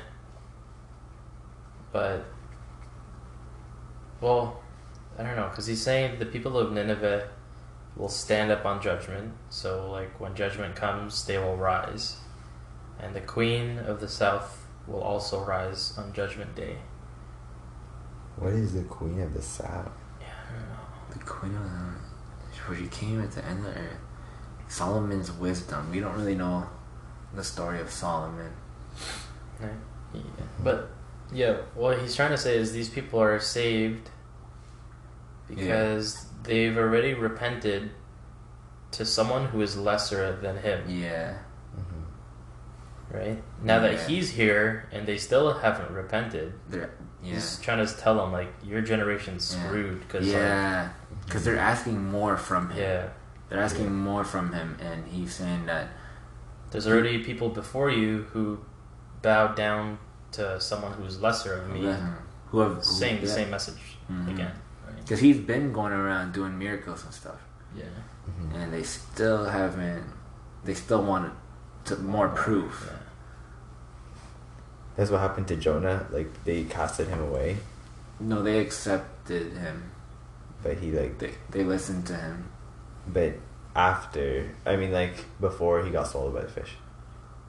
but 1.93 2.25
well, 4.21 4.61
I 5.17 5.23
don't 5.23 5.37
know 5.37 5.49
because 5.49 5.67
he's 5.67 5.81
saying 5.81 6.19
the 6.19 6.27
people 6.27 6.59
of 6.59 6.73
Nineveh 6.73 7.29
will 7.95 8.09
stand 8.09 8.51
up 8.51 8.67
on 8.67 8.83
judgment. 8.83 9.33
So 9.49 9.93
like 9.93 10.19
when 10.19 10.35
judgment 10.35 10.75
comes, 10.75 11.25
they 11.25 11.39
will 11.39 11.57
rise, 11.57 12.17
and 12.99 13.15
the 13.15 13.21
queen 13.21 13.79
of 13.79 14.01
the 14.01 14.09
south 14.09 14.67
will 14.89 15.03
also 15.03 15.45
rise 15.45 15.95
on 15.97 16.13
judgment 16.13 16.57
day. 16.57 16.79
What 18.35 18.55
is 18.55 18.75
the 18.75 18.83
queen 18.83 19.21
of 19.21 19.35
the 19.35 19.43
south? 19.43 19.93
Yeah, 20.21 20.27
I 20.49 20.53
don't 20.59 20.69
know. 20.69 20.77
The 21.13 21.25
queen 21.25 21.55
of 21.55 21.63
the, 21.63 22.77
she 22.77 22.89
came 22.89 23.21
at 23.21 23.31
the 23.31 23.45
end 23.45 23.65
of 23.65 23.73
the 23.73 23.81
earth. 23.81 24.10
Solomon's 24.71 25.31
wisdom. 25.33 25.91
We 25.91 26.01
don't 26.01 26.15
really 26.17 26.35
know 26.37 26.67
the 27.35 27.45
story 27.45 27.81
of 27.81 27.91
Solomon. 27.91 28.53
Right. 29.61 29.71
Yeah. 30.15 30.21
But 30.63 30.91
yeah, 31.33 31.57
what 31.75 31.99
he's 31.99 32.15
trying 32.17 32.31
to 32.31 32.39
say 32.39 32.57
is 32.57 32.73
these 32.73 32.89
people 32.89 33.21
are 33.21 33.39
saved 33.41 34.09
because 35.49 36.27
they've 36.45 36.77
already 36.77 37.15
repented 37.15 37.91
to 38.93 39.05
someone 39.05 39.47
who 39.47 39.61
is 39.61 39.77
lesser 39.77 40.37
than 40.41 40.57
him, 40.59 40.83
Yeah. 40.89 41.39
Mm-hmm. 41.79 43.17
right? 43.17 43.43
Now 43.63 43.77
Yeah. 43.77 43.81
that 43.93 44.09
he's 44.09 44.31
here 44.31 44.89
and 44.93 45.07
they 45.07 45.17
still 45.19 45.53
haven't 45.53 45.91
repented, 45.91 46.53
They're 46.69 46.91
yeah. 47.23 47.35
he's 47.35 47.59
trying 47.61 47.85
to 47.85 47.93
tell 47.97 48.17
them 48.17 48.33
like 48.33 48.53
your 48.65 48.81
generation's 48.81 49.45
screwed 49.45 50.01
because 50.01 50.27
Yeah. 50.27 50.91
Because 51.27 51.45
they're 51.45 51.59
asking 51.59 52.11
more 52.11 52.37
from 52.37 52.69
like, 52.69 52.77
him. 52.79 52.83
yeah, 52.83 53.09
They're 53.51 53.61
asking 53.61 53.93
more 53.95 54.25
from 54.25 54.53
him, 54.53 54.79
and 54.81 55.07
he's 55.09 55.35
saying 55.35 55.67
that. 55.67 55.89
there's 56.71 56.87
already 56.87 57.19
people 57.25 57.49
before 57.49 57.91
you 57.91 58.23
who 58.33 58.61
bow 59.23 59.49
down 59.49 59.99
to 60.31 60.61
someone 60.61 60.93
who's 60.93 61.21
lesser 61.21 61.55
of 61.61 61.69
me, 61.69 61.83
Who 62.51 62.61
have 62.61 62.85
saying 62.85 63.21
the 63.21 63.27
same 63.29 63.51
message 63.51 63.97
Mhm. 64.09 64.29
again, 64.35 64.55
right? 64.87 64.97
Because 65.03 65.19
he's 65.19 65.39
been 65.39 65.73
going 65.73 65.93
around 65.93 66.33
doing 66.33 66.57
miracles 66.57 67.05
and 67.05 67.13
stuff, 67.13 67.41
Yeah. 67.75 67.85
Mm-hmm. 68.29 68.55
and 68.55 68.73
they 68.73 68.85
still 68.85 69.47
haven't. 69.47 70.05
They 70.65 70.75
still 70.75 71.03
want 71.03 71.33
to 71.87 71.97
more 71.97 72.29
proof. 72.29 72.87
Yeah. 72.87 72.99
That's 74.97 75.11
what 75.11 75.21
happened 75.21 75.49
to 75.49 75.57
Jonah. 75.57 76.07
Like 76.11 76.29
they 76.45 76.65
casted 76.65 77.09
him 77.09 77.21
away, 77.21 77.59
No, 78.21 78.43
they 78.43 78.59
accepted 78.61 79.55
him. 79.55 79.91
but 80.63 80.77
he 80.79 80.93
like 80.93 81.19
They 81.19 81.35
they 81.51 81.65
listened 81.65 82.07
to 82.07 82.15
him. 82.17 82.51
But 83.07 83.35
after 83.75 84.51
I 84.67 84.77
mean 84.77 84.93
like 84.93 85.25
before 85.41 85.85
he 85.85 85.91
got 85.91 86.09
swallowed 86.09 86.35
by 86.35 86.43
the 86.43 86.49
fish. 86.49 86.77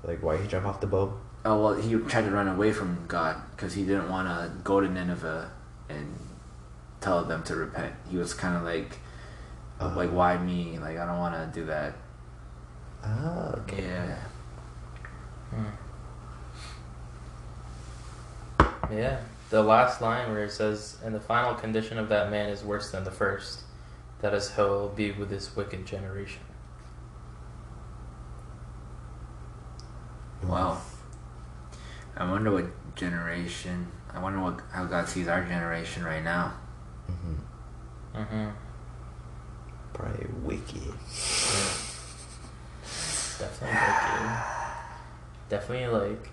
Like 0.04 0.22
why 0.24 0.38
he 0.38 0.48
jump 0.48 0.66
off 0.66 0.82
the 0.82 0.88
boat? 0.88 1.20
Oh 1.46 1.62
well, 1.64 1.74
he 1.74 1.96
tried 1.96 2.26
to 2.26 2.32
run 2.32 2.48
away 2.48 2.72
from 2.72 3.06
God 3.08 3.36
because 3.56 3.74
he 3.74 3.84
didn't 3.84 4.10
want 4.10 4.28
to 4.28 4.52
go 4.64 4.80
to 4.80 4.88
Nineveh 4.88 5.52
and 5.90 6.16
tell 7.00 7.24
them 7.26 7.44
to 7.44 7.56
repent. 7.56 7.94
He 8.10 8.18
was 8.18 8.34
kind 8.34 8.56
of 8.56 8.64
like, 8.64 9.00
Uh, 9.80 9.94
like 9.96 10.12
why 10.12 10.38
me? 10.38 10.78
Like 10.80 10.98
I 10.98 11.06
don't 11.06 11.18
want 11.18 11.34
to 11.36 11.60
do 11.60 11.66
that. 11.68 11.96
Oh, 13.04 13.56
okay. 13.60 13.84
Yeah. 13.84 14.20
Hmm. 15.50 15.66
Yeah. 18.92 19.20
The 19.50 19.62
last 19.64 20.02
line 20.02 20.32
where 20.32 20.46
it 20.46 20.52
says, 20.52 20.98
And 21.04 21.16
the 21.16 21.20
final 21.20 21.56
condition 21.56 21.98
of 21.98 22.10
that 22.10 22.30
man 22.30 22.50
is 22.50 22.64
worse 22.64 22.92
than 22.92 23.04
the 23.04 23.12
first. 23.12 23.62
That 24.22 24.34
is 24.34 24.52
how 24.52 24.66
it 24.66 24.70
will 24.70 24.90
be 24.90 25.12
with 25.12 25.30
this 25.30 25.56
wicked 25.56 25.86
generation. 25.86 26.44
Wow. 30.44 30.82
I 32.16 32.30
wonder 32.30 32.52
what 32.52 32.96
generation. 32.96 33.88
I 34.14 34.20
wonder 34.20 34.40
what 34.40 34.60
how 34.72 34.86
God 34.86 35.08
sees 35.08 35.28
our 35.28 35.44
generation 35.44 36.04
right 36.04 36.24
now. 36.24 36.54
Mm-hmm. 37.10 38.20
Mm-hmm. 38.22 38.50
Probably 39.94 40.28
wicked. 40.44 40.94
Definitely 43.40 43.78
wicked. 43.78 44.44
Definitely 45.50 45.88
like 45.88 46.30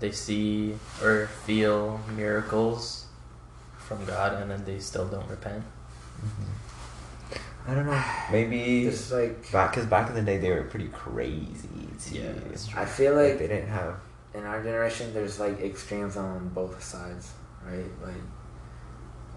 they 0.00 0.10
see 0.12 0.74
or 1.02 1.26
feel 1.26 2.00
miracles 2.16 3.06
from 3.78 4.04
God 4.04 4.40
and 4.40 4.50
then 4.50 4.64
they 4.64 4.78
still 4.78 5.06
don't 5.06 5.28
repent. 5.28 5.64
I 7.68 7.74
don't 7.74 7.86
know. 7.86 8.02
Maybe 8.32 8.84
Just 8.84 9.12
like 9.12 9.52
back 9.52 9.72
because 9.72 9.86
back 9.86 10.08
in 10.08 10.14
the 10.14 10.22
day 10.22 10.38
they 10.38 10.50
were 10.50 10.62
pretty 10.64 10.88
crazy. 10.88 11.68
Too. 12.00 12.16
Yeah, 12.18 12.32
that's 12.48 12.66
true. 12.66 12.80
I 12.80 12.86
feel 12.86 13.14
Like, 13.14 13.30
like 13.30 13.38
they 13.40 13.48
didn't 13.48 13.68
have. 13.68 13.96
in 14.34 14.44
our 14.44 14.62
generation, 14.62 15.12
there's 15.12 15.38
like 15.38 15.60
extremes 15.60 16.16
on 16.16 16.48
both 16.50 16.82
sides, 16.82 17.32
right? 17.66 17.84
Like, 18.02 18.22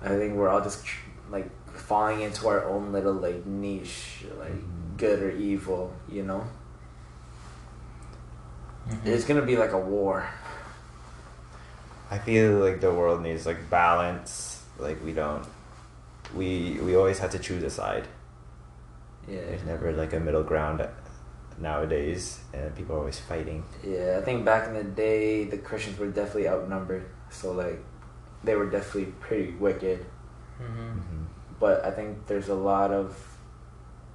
I 0.04 0.10
think 0.18 0.36
we're 0.36 0.48
all 0.50 0.62
just 0.62 0.86
tr- 0.86 1.10
like 1.30 1.50
falling 1.76 2.22
into 2.22 2.48
our 2.48 2.64
own 2.66 2.92
little 2.94 3.14
like 3.14 3.46
niche, 3.46 4.26
like 4.40 4.54
Mhm. 4.54 4.98
good 4.98 5.22
or 5.24 5.32
evil, 5.32 5.94
you 6.08 6.24
know. 6.24 6.46
Mhm. 8.90 9.06
It's 9.06 9.26
gonna 9.26 9.42
be 9.42 9.58
like 9.58 9.72
a 9.74 9.78
war. 9.80 10.26
I 12.10 12.18
feel 12.20 12.60
like 12.60 12.80
the 12.82 12.94
world 12.94 13.22
needs 13.22 13.46
like 13.46 13.70
balance. 13.70 14.64
Like 14.78 15.04
we 15.04 15.14
don't. 15.14 15.46
We 16.36 16.80
we 16.82 16.96
always 16.96 17.20
have 17.20 17.32
to 17.32 17.40
choose 17.40 17.64
a 17.64 17.70
side. 17.70 18.08
Yeah, 19.28 19.42
There's 19.42 19.64
never 19.64 19.92
like 19.92 20.14
a 20.14 20.20
middle 20.20 20.44
ground 20.44 20.86
nowadays, 21.60 22.40
and 22.54 22.74
people 22.76 22.96
are 22.96 23.00
always 23.00 23.20
fighting. 23.20 23.64
yeah. 23.84 24.18
I 24.20 24.26
think 24.26 24.44
back 24.46 24.68
in 24.68 24.74
the 24.74 24.84
day, 24.84 25.44
the 25.46 25.58
Christians 25.58 25.98
were 26.00 26.08
definitely 26.08 26.50
outnumbered, 26.50 27.06
so 27.30 27.52
like 27.52 27.80
they 28.44 28.56
were 28.56 28.66
definitely 28.70 29.12
pretty 29.20 29.52
wicked. 29.54 30.06
Mhm. 30.60 30.66
Mm-hmm. 30.68 31.24
But 31.60 31.86
I 31.86 31.92
think 31.92 32.26
there's 32.28 32.50
a 32.50 32.56
lot 32.56 32.92
of 32.92 33.16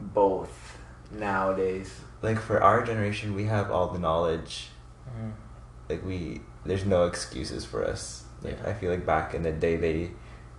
both 0.00 0.78
nowadays. 1.10 2.00
Like 2.22 2.40
for 2.40 2.60
our 2.62 2.84
generation, 2.84 3.34
we 3.34 3.44
have 3.44 3.70
all 3.70 3.88
the 3.88 3.98
knowledge. 3.98 4.70
Mhm. 5.08 5.32
Like 5.88 6.04
we, 6.04 6.40
there's 6.64 6.84
no 6.84 7.06
excuses 7.06 7.64
for 7.64 7.84
us. 7.84 8.24
Like 8.42 8.58
Yeah. 8.62 8.70
I 8.70 8.74
feel 8.74 8.90
like 8.90 9.06
back 9.06 9.34
in 9.34 9.42
the 9.42 9.52
day, 9.52 9.76
they 9.76 10.10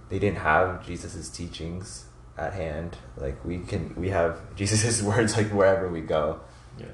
they 0.09 0.19
didn't 0.19 0.37
have 0.39 0.85
Jesus's 0.85 1.29
teachings 1.29 2.05
at 2.37 2.53
hand. 2.53 2.97
Like 3.17 3.43
we 3.45 3.59
can, 3.59 3.93
we 3.95 4.09
have 4.09 4.39
Jesus's 4.55 5.01
words 5.03 5.35
like 5.37 5.47
wherever 5.49 5.87
we 5.89 6.01
go. 6.01 6.39
Yeah. 6.79 6.85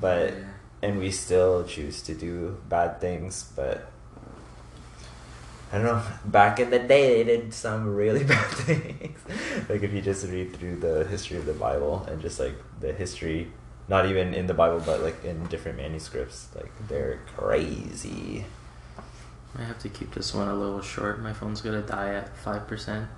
But 0.00 0.32
Yeah. 0.34 0.44
and 0.82 0.98
we 0.98 1.10
still 1.10 1.64
choose 1.64 2.02
to 2.02 2.14
do 2.14 2.56
bad 2.68 3.00
things. 3.00 3.50
But 3.56 3.90
I 5.72 5.76
don't 5.78 5.84
know. 5.86 6.02
Back 6.24 6.60
in 6.60 6.70
the 6.70 6.78
day, 6.78 7.22
they 7.22 7.36
did 7.36 7.52
some 7.52 7.94
really 7.94 8.24
bad 8.34 8.46
things. 8.50 9.18
like 9.68 9.82
if 9.82 9.92
you 9.92 10.00
just 10.00 10.26
read 10.26 10.56
through 10.56 10.76
the 10.76 11.04
history 11.04 11.36
of 11.36 11.44
the 11.46 11.52
Bible 11.52 12.06
and 12.08 12.22
just 12.22 12.40
like 12.40 12.54
the 12.80 12.92
history, 12.92 13.52
not 13.88 14.06
even 14.06 14.32
in 14.32 14.46
the 14.46 14.54
Bible, 14.54 14.80
but 14.84 15.02
like 15.02 15.22
in 15.24 15.44
different 15.46 15.76
manuscripts, 15.76 16.48
like 16.54 16.70
they're 16.88 17.20
crazy. 17.36 18.44
I 19.58 19.62
have 19.64 19.78
to 19.80 19.88
keep 19.88 20.14
this 20.14 20.32
one 20.34 20.48
a 20.48 20.54
little 20.54 20.80
short. 20.82 21.20
My 21.20 21.32
phone's 21.32 21.60
gonna 21.60 21.82
die 21.82 22.14
at 22.14 22.36
five 22.38 22.66
percent. 22.68 23.08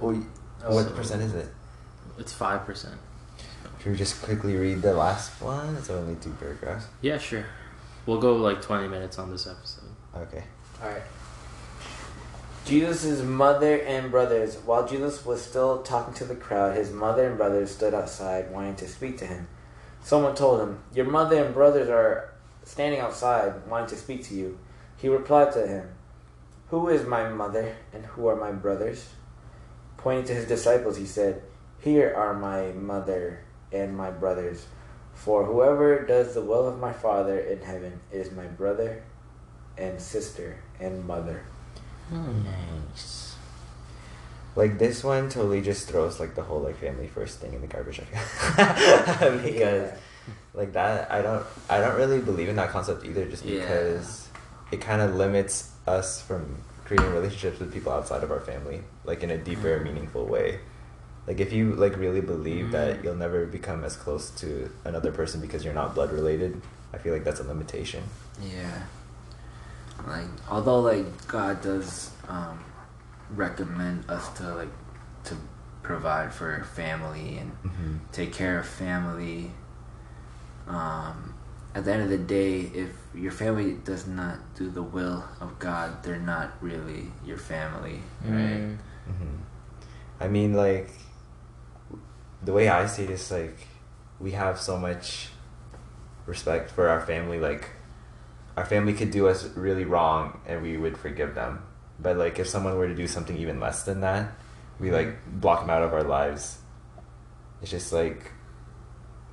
Oh, 0.00 0.22
Oh, 0.64 0.74
what 0.74 0.84
so- 0.86 0.92
percent 0.92 1.22
is 1.22 1.34
it? 1.34 1.48
It's 2.18 2.32
five 2.32 2.64
percent. 2.66 2.94
Should 3.82 3.92
we 3.92 3.98
just 3.98 4.22
quickly 4.22 4.56
read 4.56 4.82
the 4.82 4.94
last 4.94 5.40
one? 5.42 5.74
It's 5.76 5.90
only 5.90 6.14
two 6.16 6.32
paragraphs. 6.38 6.86
Yeah, 7.00 7.18
sure. 7.18 7.46
We'll 8.06 8.20
go 8.20 8.36
like 8.36 8.62
twenty 8.62 8.88
minutes 8.88 9.18
on 9.18 9.30
this 9.30 9.46
episode. 9.46 9.90
Okay. 10.14 10.44
Alright. 10.80 11.02
Jesus' 12.64 13.22
mother 13.22 13.80
and 13.80 14.10
brothers. 14.10 14.56
While 14.56 14.86
Jesus 14.86 15.26
was 15.26 15.42
still 15.42 15.82
talking 15.82 16.14
to 16.14 16.24
the 16.24 16.36
crowd, 16.36 16.76
his 16.76 16.92
mother 16.92 17.26
and 17.26 17.36
brothers 17.36 17.72
stood 17.72 17.92
outside 17.92 18.52
wanting 18.52 18.76
to 18.76 18.88
speak 18.88 19.18
to 19.18 19.26
him. 19.26 19.48
Someone 20.04 20.34
told 20.36 20.60
him, 20.60 20.78
Your 20.94 21.06
mother 21.06 21.44
and 21.44 21.52
brothers 21.54 21.88
are 21.88 22.32
standing 22.64 23.00
outside 23.00 23.66
wanting 23.66 23.88
to 23.88 23.96
speak 23.96 24.22
to 24.24 24.34
you. 24.34 24.58
He 24.96 25.08
replied 25.08 25.52
to 25.52 25.66
him, 25.66 25.88
Who 26.68 26.88
is 26.88 27.04
my 27.04 27.28
mother 27.28 27.74
and 27.92 28.06
who 28.06 28.28
are 28.28 28.36
my 28.36 28.52
brothers? 28.52 29.08
Pointing 30.02 30.24
to 30.26 30.34
his 30.34 30.46
disciples, 30.46 30.96
he 30.96 31.06
said, 31.06 31.42
Here 31.80 32.12
are 32.16 32.34
my 32.34 32.72
mother 32.72 33.40
and 33.72 33.96
my 33.96 34.10
brothers. 34.10 34.66
For 35.14 35.44
whoever 35.44 36.04
does 36.04 36.34
the 36.34 36.40
will 36.40 36.66
of 36.66 36.78
my 36.80 36.92
Father 36.92 37.38
in 37.38 37.60
heaven 37.60 38.00
is 38.10 38.32
my 38.32 38.46
brother 38.46 39.02
and 39.78 40.00
sister 40.00 40.58
and 40.80 41.06
mother. 41.06 41.42
Oh, 42.12 42.16
nice. 42.16 43.36
Like 44.56 44.78
this 44.78 45.02
one 45.04 45.28
totally 45.30 45.62
just 45.62 45.88
throws 45.88 46.18
like 46.20 46.34
the 46.34 46.42
whole 46.42 46.60
like 46.60 46.76
family 46.78 47.06
first 47.08 47.38
thing 47.40 47.54
in 47.54 47.60
the 47.60 47.66
garbage. 47.66 48.00
Because 49.42 49.88
Yeah. 49.90 49.96
like 50.52 50.72
that 50.74 51.10
I 51.10 51.22
don't 51.22 51.46
I 51.70 51.80
don't 51.80 51.96
really 51.96 52.20
believe 52.20 52.48
in 52.48 52.56
that 52.56 52.68
concept 52.70 53.04
either 53.06 53.24
just 53.24 53.44
Yeah. 53.44 53.60
because 53.60 54.28
it 54.70 54.80
kind 54.82 55.00
of 55.00 55.14
limits 55.14 55.70
us 55.86 56.20
from 56.20 56.56
creating 56.84 57.12
relationships 57.12 57.58
with 57.60 57.72
people 57.72 57.92
outside 57.92 58.22
of 58.22 58.30
our 58.30 58.40
family 58.40 58.82
like 59.04 59.22
in 59.22 59.30
a 59.30 59.38
deeper 59.38 59.78
Mhm. 59.78 59.84
meaningful 59.84 60.26
way 60.26 60.60
like 61.26 61.38
if 61.40 61.52
you 61.52 61.72
like 61.74 61.96
really 61.96 62.20
believe 62.20 62.72
that 62.72 62.96
Mhm. 62.98 63.04
you'll 63.04 63.14
never 63.14 63.46
become 63.46 63.84
as 63.84 63.96
close 63.96 64.30
to 64.30 64.70
another 64.84 65.12
person 65.12 65.40
because 65.40 65.64
you're 65.64 65.74
not 65.74 65.94
blood 65.94 66.12
related 66.12 66.60
i 66.92 66.98
feel 66.98 67.12
like 67.12 67.24
that's 67.24 67.40
a 67.40 67.44
limitation 67.44 68.02
Yeah. 68.40 68.82
Like 70.06 70.26
although 70.50 70.80
like 70.80 71.06
God 71.28 71.60
does 71.62 72.10
um 72.28 72.58
recommend 73.36 74.10
us 74.10 74.28
to 74.38 74.54
like 74.54 74.72
to 75.24 75.36
provide 75.82 76.32
for 76.32 76.64
family 76.74 77.38
and 77.38 77.52
mm-hmm. 77.64 77.96
take 78.10 78.32
care 78.32 78.58
of 78.58 78.66
family 78.66 79.52
um 80.66 81.31
at 81.74 81.84
the 81.84 81.92
end 81.92 82.02
of 82.02 82.10
the 82.10 82.18
day 82.18 82.60
if 82.74 82.90
your 83.14 83.32
family 83.32 83.74
does 83.84 84.06
not 84.06 84.38
do 84.54 84.70
the 84.70 84.82
will 84.82 85.24
of 85.40 85.58
God 85.58 86.02
they're 86.02 86.18
not 86.18 86.52
really 86.60 87.10
your 87.24 87.38
family 87.38 88.00
right 88.24 88.60
Mm. 88.60 88.78
hmm 89.06 89.36
I 90.22 90.28
mean, 90.28 90.54
like, 90.54 90.88
the 92.44 92.52
way 92.52 92.68
I 92.68 92.86
see 92.86 93.02
it 93.02 93.10
is 93.10 93.28
like, 93.28 93.66
we 94.20 94.30
have 94.32 94.60
so 94.60 94.78
much 94.78 95.30
respect 96.26 96.70
for 96.70 96.88
our 96.88 97.00
family. 97.00 97.40
Like, 97.40 97.70
our 98.56 98.64
family 98.64 98.92
could 98.92 99.10
do 99.10 99.26
us 99.26 99.44
really 99.56 99.84
wrong 99.84 100.40
and 100.46 100.62
we 100.62 100.76
would 100.76 100.96
forgive 100.96 101.34
them. 101.34 101.64
But, 101.98 102.18
like, 102.18 102.38
if 102.38 102.46
someone 102.46 102.78
were 102.78 102.86
to 102.86 102.94
do 102.94 103.08
something 103.08 103.36
even 103.36 103.58
less 103.58 103.82
than 103.82 104.00
that, 104.02 104.32
we, 104.78 104.92
like, 104.92 105.16
block 105.40 105.62
them 105.62 105.70
out 105.70 105.82
of 105.82 105.92
our 105.92 106.04
lives. 106.04 106.58
It's 107.60 107.72
just 107.72 107.92
like, 107.92 108.30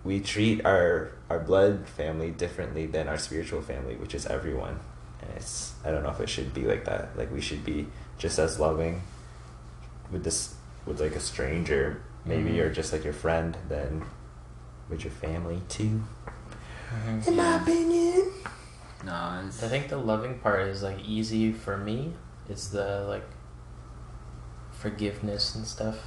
we 0.09 0.19
treat 0.19 0.65
our, 0.65 1.11
our 1.29 1.37
blood 1.39 1.87
family 1.87 2.31
differently 2.31 2.87
than 2.87 3.07
our 3.07 3.17
spiritual 3.17 3.61
family, 3.61 3.95
which 3.95 4.15
is 4.15 4.25
everyone. 4.25 4.79
And 5.21 5.29
it's, 5.35 5.73
I 5.85 5.91
don't 5.91 6.01
know 6.01 6.09
if 6.09 6.19
it 6.19 6.29
should 6.29 6.51
be 6.51 6.63
like 6.63 6.85
that. 6.85 7.15
Like, 7.15 7.31
we 7.31 7.41
should 7.41 7.63
be 7.63 7.85
just 8.17 8.39
as 8.39 8.59
loving 8.59 9.03
with 10.11 10.23
this 10.23 10.55
with 10.87 10.99
like 10.99 11.15
a 11.15 11.19
stranger 11.19 12.01
maybe 12.25 12.49
Mhm. 12.53 12.61
or 12.61 12.73
just 12.73 12.91
like 12.91 13.03
your 13.03 13.13
friend 13.13 13.55
than 13.69 14.03
with 14.89 15.03
your 15.03 15.13
family 15.13 15.61
too 15.69 16.01
in 17.27 17.35
my 17.35 17.61
opinion 17.61 18.31
no 19.05 19.43
it's, 19.45 19.61
I 19.61 19.67
think 19.67 19.89
the 19.89 19.97
loving 19.97 20.39
part 20.39 20.61
is 20.61 20.81
like 20.81 20.99
easy 21.05 21.51
for 21.53 21.77
me. 21.77 22.13
It's 22.49 22.69
the 22.69 23.05
like 23.07 23.27
forgiveness 24.71 25.55
and 25.55 25.65
stuff. 25.65 25.97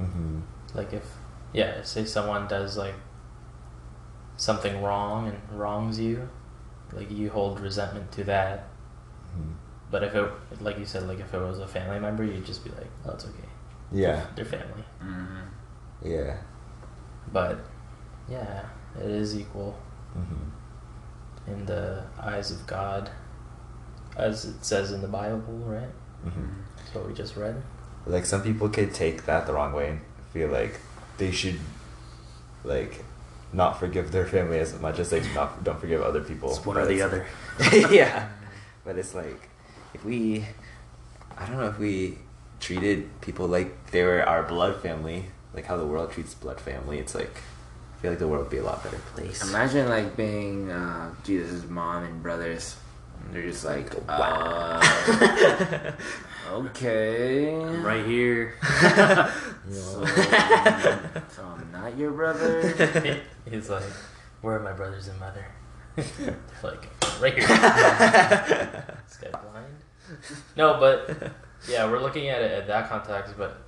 mm-hmm. 0.00 0.40
Like 0.74 0.92
if 0.92 1.04
yeah, 1.52 1.82
say 1.82 2.04
someone 2.04 2.46
does 2.48 2.76
like 2.76 2.94
something 4.36 4.82
wrong 4.82 5.28
and 5.28 5.58
wrongs 5.58 5.98
you, 5.98 6.28
like 6.92 7.10
you 7.10 7.30
hold 7.30 7.60
resentment 7.60 8.10
to 8.12 8.24
that. 8.24 8.68
Mm-hmm. 9.36 9.52
But 9.90 10.04
if 10.04 10.14
it 10.14 10.30
like 10.60 10.78
you 10.78 10.84
said, 10.86 11.04
like 11.08 11.20
if 11.20 11.32
it 11.34 11.38
was 11.40 11.58
a 11.58 11.66
family 11.66 11.98
member, 11.98 12.24
you'd 12.24 12.44
just 12.46 12.64
be 12.64 12.70
like, 12.70 12.90
Oh, 13.06 13.12
it's 13.12 13.24
okay. 13.24 13.48
yeah 13.92 14.26
They're 14.36 14.44
family. 14.44 14.84
mhm. 15.02 15.42
yeah 16.04 16.36
But 17.32 17.58
yeah, 18.28 18.64
it 18.98 19.10
is 19.10 19.36
equal 19.36 19.78
mm-hmm. 20.16 21.52
in 21.52 21.66
the 21.66 22.04
eyes 22.20 22.50
of 22.50 22.66
God. 22.66 23.10
As 24.16 24.44
it 24.44 24.64
says 24.64 24.90
in 24.92 25.00
the 25.00 25.06
Bible, 25.08 25.40
right? 25.64 25.88
Mm-hmm. 26.26 26.46
That's 26.76 26.94
what 26.94 27.06
we 27.06 27.14
just 27.14 27.36
read. 27.36 27.62
like 28.06 28.26
some 28.26 28.42
people 28.42 28.68
could 28.68 28.92
take 28.92 29.24
that 29.26 29.46
the 29.46 29.52
wrong 29.52 29.72
way 29.72 29.90
and 29.90 30.00
feel 30.32 30.48
like 30.48 30.80
they 31.18 31.30
should 31.30 31.58
like 32.64 33.04
not 33.52 33.78
forgive 33.78 34.12
their 34.12 34.26
family 34.26 34.58
as 34.58 34.78
much 34.80 34.98
as 34.98 35.10
they 35.10 35.20
not 35.34 35.62
don't 35.64 35.80
forgive 35.80 36.02
other 36.02 36.20
people 36.22 36.50
It's 36.50 36.64
one 36.64 36.76
But 36.76 36.84
or 36.84 36.86
the 36.86 37.02
other. 37.02 37.26
yeah 37.90 38.28
but 38.84 38.96
it's 38.98 39.14
like 39.14 39.48
if 39.94 40.04
we 40.04 40.44
i 41.36 41.46
don't 41.46 41.56
know 41.56 41.66
if 41.68 41.78
we 41.78 42.18
treated 42.60 43.08
people 43.20 43.46
like 43.46 43.90
they 43.90 44.02
were 44.02 44.22
our 44.22 44.42
blood 44.42 44.80
family 44.82 45.26
like 45.54 45.64
how 45.66 45.76
the 45.76 45.86
world 45.86 46.10
treats 46.12 46.34
blood 46.34 46.60
family 46.60 46.98
it's 46.98 47.14
like 47.14 47.36
i 47.96 48.02
feel 48.02 48.10
like 48.12 48.18
the 48.18 48.28
world 48.28 48.42
would 48.44 48.50
be 48.50 48.58
a 48.58 48.62
lot 48.64 48.82
better 48.84 48.98
place 49.14 49.42
Imagine 49.48 49.88
like 49.88 50.16
being 50.16 50.70
uh, 50.70 51.10
Jesus' 51.24 51.64
mom 51.68 52.04
and 52.04 52.22
brothers. 52.22 52.76
And 53.24 53.34
they're 53.34 53.42
just 53.50 53.64
like, 53.64 53.92
Wow. 54.06 54.78
uh, 54.80 55.92
okay, 56.52 57.52
I'm 57.52 57.82
right 57.84 58.06
here. 58.06 58.54
So, 59.70 60.04
so 61.30 61.44
I'm 61.44 61.70
not 61.72 61.96
your 61.98 62.10
brother. 62.12 63.20
He's 63.50 63.68
like, 63.70 63.82
Where 64.40 64.56
are 64.56 64.60
my 64.60 64.72
brothers 64.72 65.08
and 65.08 65.18
mother? 65.20 65.44
They're 65.96 66.36
like, 66.62 66.88
right 67.20 67.34
here. 67.34 67.46
this 67.46 69.16
guy 69.20 69.30
blind? 69.30 69.66
No, 70.56 70.78
but 70.78 71.32
yeah, 71.68 71.90
we're 71.90 72.00
looking 72.00 72.28
at 72.28 72.40
it 72.40 72.52
at 72.52 72.66
that 72.68 72.88
context, 72.88 73.34
but 73.36 73.58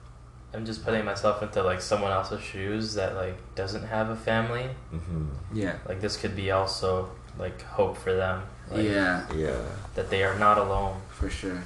I'm 0.54 0.64
just 0.64 0.84
putting 0.84 1.04
myself 1.04 1.42
into 1.42 1.62
like 1.62 1.80
someone 1.80 2.12
else's 2.12 2.40
shoes 2.40 2.94
that 2.94 3.14
like 3.16 3.54
doesn't 3.54 3.84
have 3.84 4.10
a 4.10 4.16
family. 4.16 4.66
mm-hmm. 4.92 5.26
Yeah, 5.52 5.78
Like 5.86 6.00
this 6.00 6.16
could 6.16 6.34
be 6.36 6.50
also 6.50 7.10
like 7.38 7.62
hope 7.62 7.96
for 7.96 8.12
them. 8.14 8.42
Like, 8.70 8.84
yeah, 8.84 9.26
yeah 9.34 9.60
That 9.96 10.10
they 10.10 10.22
are 10.22 10.38
not 10.38 10.56
alone, 10.58 11.00
for 11.10 11.28
sure. 11.28 11.62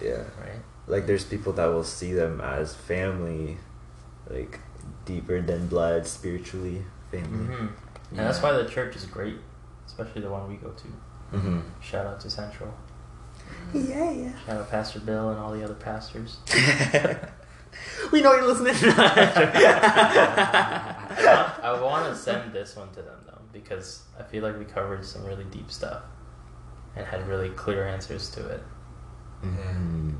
yeah 0.00 0.22
right? 0.40 0.60
like 0.86 1.06
there's 1.06 1.24
people 1.24 1.52
that 1.54 1.66
will 1.66 1.82
see 1.84 2.12
them 2.12 2.40
as 2.40 2.74
family 2.74 3.56
like 4.30 4.60
deeper 5.04 5.40
than 5.42 5.66
blood 5.66 6.06
spiritually 6.06 6.84
family 7.10 7.46
hmm 7.54 7.66
And 8.10 8.18
that's 8.18 8.40
why 8.42 8.52
the 8.52 8.68
church 8.68 8.96
is 8.96 9.04
great, 9.06 9.36
especially 9.86 10.22
the 10.22 10.30
one 10.30 10.48
we 10.48 10.56
go 10.56 10.70
to. 10.70 10.88
mm-hmm. 11.36 11.60
Shout 11.80 12.06
out 12.06 12.20
to 12.20 12.30
Central. 12.30 12.72
yeah 13.74 14.10
yeah 14.10 14.32
Shout 14.46 14.56
out 14.60 14.70
Pastor 14.70 15.00
Bill 15.00 15.30
and 15.30 15.38
all 15.38 15.52
the 15.52 15.62
other 15.64 15.74
pastors. 15.74 16.38
we 18.12 18.20
know 18.22 18.32
you're 18.34 18.46
listening. 18.46 18.74
I 21.66 21.78
want 21.82 22.06
to 22.12 22.16
send 22.16 22.52
this 22.52 22.76
one 22.76 22.88
to 22.90 23.02
them 23.02 23.18
though 23.26 23.40
because 23.52 24.02
I 24.18 24.22
feel 24.22 24.42
like 24.42 24.58
we 24.58 24.64
covered 24.64 25.04
some 25.04 25.24
really 25.24 25.44
deep 25.44 25.70
stuff 25.70 26.02
and 26.96 27.04
had 27.06 27.26
really 27.26 27.50
clear 27.50 27.86
answers 27.86 28.30
to 28.30 28.46
it. 28.48 28.62
Mm. 29.42 30.14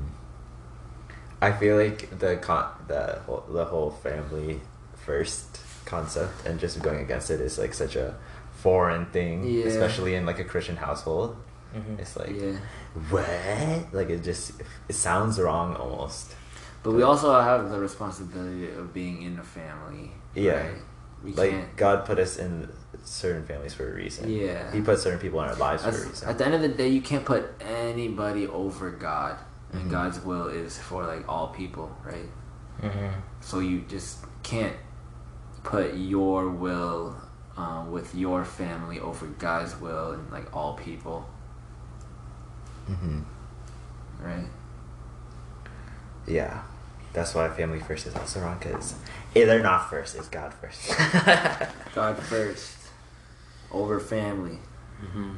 I 1.41 1.51
feel 1.51 1.77
like 1.77 2.17
the 2.19 2.37
con 2.37 2.65
the 2.87 3.19
whole 3.25 3.43
the 3.51 3.65
whole 3.65 3.91
family 3.91 4.61
first 4.95 5.59
concept 5.85 6.45
and 6.45 6.59
just 6.59 6.81
going 6.81 6.99
against 6.99 7.29
it 7.29 7.39
is 7.39 7.57
like 7.59 7.73
such 7.73 7.95
a 7.95 8.15
foreign 8.53 9.05
thing, 9.07 9.43
Yeah. 9.43 9.65
especially 9.65 10.15
in 10.15 10.25
like 10.25 10.39
a 10.39 10.43
Christian 10.43 10.77
household. 10.77 11.35
Mhm. 11.75 11.99
It's 11.99 12.15
like 12.17 12.31
yeah, 12.31 12.57
what? 13.09 13.93
Like 13.93 14.09
it 14.09 14.23
just 14.23 14.53
it 14.89 14.95
sounds 14.95 15.39
wrong 15.39 15.75
almost. 15.75 16.33
but 16.83 16.91
we 16.93 17.01
also 17.03 17.33
have 17.41 17.69
the 17.71 17.79
responsibility 17.79 18.69
of 18.69 18.93
being 18.93 19.21
in 19.23 19.39
a 19.39 19.43
family. 19.43 20.11
Yeah. 20.35 20.53
right? 20.67 20.81
we 21.23 21.31
like 21.33 21.49
can't. 21.51 21.75
God 21.75 22.05
put 22.05 22.19
us 22.19 22.37
in 22.37 22.69
certain 23.03 23.43
families 23.45 23.73
for 23.73 23.89
a 23.91 23.93
reason. 23.93 24.29
Yeah. 24.29 24.71
He 24.71 24.81
put 24.81 24.99
certain 24.99 25.19
people 25.19 25.41
in 25.41 25.49
our 25.49 25.55
lives 25.55 25.83
for 25.83 25.89
a 25.89 26.07
reason. 26.07 26.29
at 26.29 26.37
the 26.37 26.45
end 26.45 26.53
of 26.55 26.61
the 26.61 26.69
day, 26.69 26.87
you 26.89 27.01
can't 27.01 27.25
put 27.25 27.43
anybody 27.61 28.45
over 28.47 28.91
God, 28.91 29.37
and 29.75 29.85
Mhm. 29.87 29.91
God's 29.91 30.19
will 30.23 30.47
is 30.47 30.77
for 30.77 31.05
like 31.05 31.27
all 31.27 31.47
people, 31.49 31.95
right? 32.03 32.29
Mhm. 32.81 33.11
So 33.41 33.59
you 33.59 33.81
just 33.87 34.19
can't 34.43 34.75
put 35.63 35.93
your 35.95 36.49
will 36.49 37.15
uh, 37.57 37.83
with 37.89 38.13
your 38.13 38.43
family 38.45 38.99
over 38.99 39.25
God's 39.27 39.75
will 39.79 40.11
and 40.11 40.29
like 40.31 40.53
all 40.55 40.73
people, 40.75 41.25
hmm 42.87 43.21
right? 44.21 44.47
Yeah. 46.27 46.61
That's 47.13 47.33
why 47.33 47.47
family 47.49 47.79
first 47.79 48.07
is 48.07 48.15
also 48.15 48.41
wrong 48.41 48.57
because 48.59 48.95
they're 49.33 49.61
not 49.63 49.89
first, 49.89 50.15
it's 50.15 50.27
God 50.27 50.53
first. 50.53 50.93
God 51.95 52.17
first 52.19 52.75
over 53.71 53.99
family. 54.01 54.59
Mhm. 55.01 55.37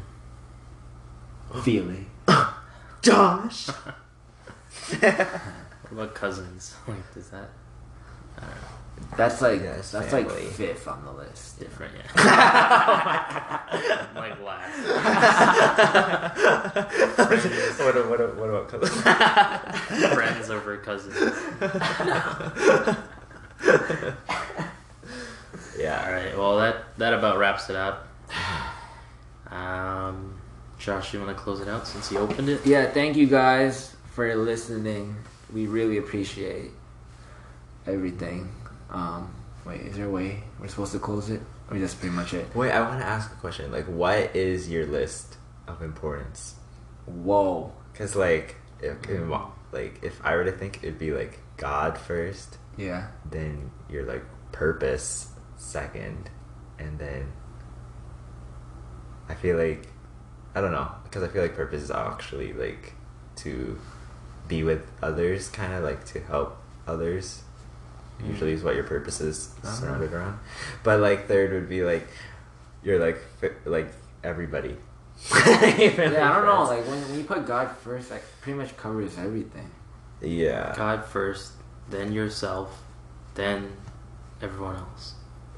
Feeling. 1.64 2.10
Josh! 3.02 3.70
What 5.90 6.04
about 6.04 6.16
cousins? 6.16 6.76
Like, 6.86 7.14
does 7.14 7.30
that? 7.30 7.50
I 8.38 8.42
don't 8.42 8.50
know. 8.50 9.16
That's 9.16 9.42
like 9.42 9.62
Yeah, 9.62 9.74
that's 9.78 9.92
family. 9.92 10.24
like 10.26 10.54
fifth 10.54 10.88
on 10.88 11.06
the 11.06 11.12
list. 11.14 11.60
Different, 11.60 11.94
yeah. 11.96 12.12
like 14.16 14.42
last. 14.42 14.78
what, 17.80 18.10
what, 18.10 18.36
what 18.36 18.50
about 18.50 18.68
cousins? 18.68 19.02
Friends 20.14 20.50
over 20.50 20.78
cousins. 20.78 21.16
yeah. 25.78 26.04
All 26.06 26.12
right. 26.12 26.38
Well, 26.38 26.58
that 26.58 26.98
that 26.98 27.14
about 27.14 27.38
wraps 27.38 27.70
it 27.70 27.76
up. 27.76 28.08
Um, 29.50 30.38
Josh, 30.78 31.14
you 31.14 31.22
want 31.22 31.36
to 31.36 31.42
close 31.42 31.62
it 31.62 31.70
out 31.70 31.88
since 31.88 32.12
you 32.12 32.18
opened 32.18 32.50
it? 32.50 32.66
Yeah, 32.66 32.92
thank 32.92 33.16
you 33.16 33.28
guys 33.28 33.96
for 34.18 34.36
listening. 34.36 35.16
We 35.54 35.68
really 35.68 35.98
appreciate 36.00 36.72
everything. 37.86 38.52
Um, 38.90 39.32
wait, 39.64 39.82
is 39.82 39.96
there 39.96 40.08
a 40.08 40.10
way 40.10 40.44
we're 40.60 40.70
supposed 40.70 40.94
to 40.94 41.00
close 41.00 41.30
it? 41.30 41.40
Or 41.70 41.78
that's 41.78 41.94
pretty 41.94 42.16
much 42.16 42.34
it? 42.34 42.48
Wait, 42.56 42.72
I 42.72 42.82
want 42.82 43.00
to 43.00 43.06
ask 43.06 43.32
a 43.32 43.36
question. 43.36 43.72
Like, 43.72 43.86
what 43.86 44.36
is 44.36 44.72
your 44.72 44.88
list 44.88 45.38
of 45.68 45.84
importance? 45.84 46.56
Whoa. 47.06 47.72
Because, 47.94 48.16
like, 48.16 48.56
if, 48.82 49.08
if, 49.08 49.30
like, 49.72 50.00
if 50.02 50.20
I 50.26 50.36
were 50.36 50.46
to 50.46 50.52
think, 50.52 50.80
it'd 50.82 50.98
be 50.98 51.12
like 51.12 51.38
God 51.58 51.96
first, 51.96 52.58
Yeah. 52.76 53.10
then 53.30 53.70
your 53.88 54.04
like 54.06 54.24
purpose 54.52 55.28
second, 55.58 56.32
and 56.80 56.98
then 56.98 57.32
I 59.30 59.36
feel 59.36 59.58
like 59.58 59.88
I 60.56 60.62
don't 60.62 60.72
know 60.72 60.90
because 61.04 61.22
I 61.22 61.28
feel 61.28 61.44
like 61.44 61.56
purpose 61.56 61.84
is 61.84 61.92
actually 61.92 62.54
like 62.54 62.94
to 63.38 63.80
be 64.48 64.64
with 64.64 64.86
others, 65.02 65.50
kind 65.50 65.74
of 65.74 65.84
like 65.84 66.06
to 66.14 66.20
help 66.22 66.58
others. 66.88 67.42
Mm. 68.22 68.30
Usually 68.30 68.54
is 68.54 68.64
what 68.64 68.76
your 68.76 68.84
purpose 68.86 69.22
is 69.22 69.50
Uh-huh. 69.64 69.74
surrounded 69.74 70.14
around. 70.14 70.40
But 70.84 71.00
like 71.02 71.28
third 71.28 71.52
would 71.52 71.70
be 71.70 71.84
like 71.84 72.08
you're 72.84 73.00
like 73.00 73.20
like 73.66 73.92
everybody. 74.24 74.76
Yeah, 75.34 76.30
I 76.32 76.36
don't 76.36 76.46
know. 76.46 76.64
Like 76.64 76.86
when, 76.88 77.02
when 77.10 77.18
you 77.18 77.24
put 77.26 77.46
God 77.46 77.72
first, 77.78 78.10
that 78.10 78.22
pretty 78.42 78.58
much 78.58 78.76
covers 78.78 79.18
everything. 79.18 79.70
yeah. 80.22 80.74
God 80.76 81.06
first, 81.06 81.54
then 81.90 82.12
yourself, 82.12 82.82
then 83.36 83.74
everyone 84.42 84.76
else. 84.78 85.14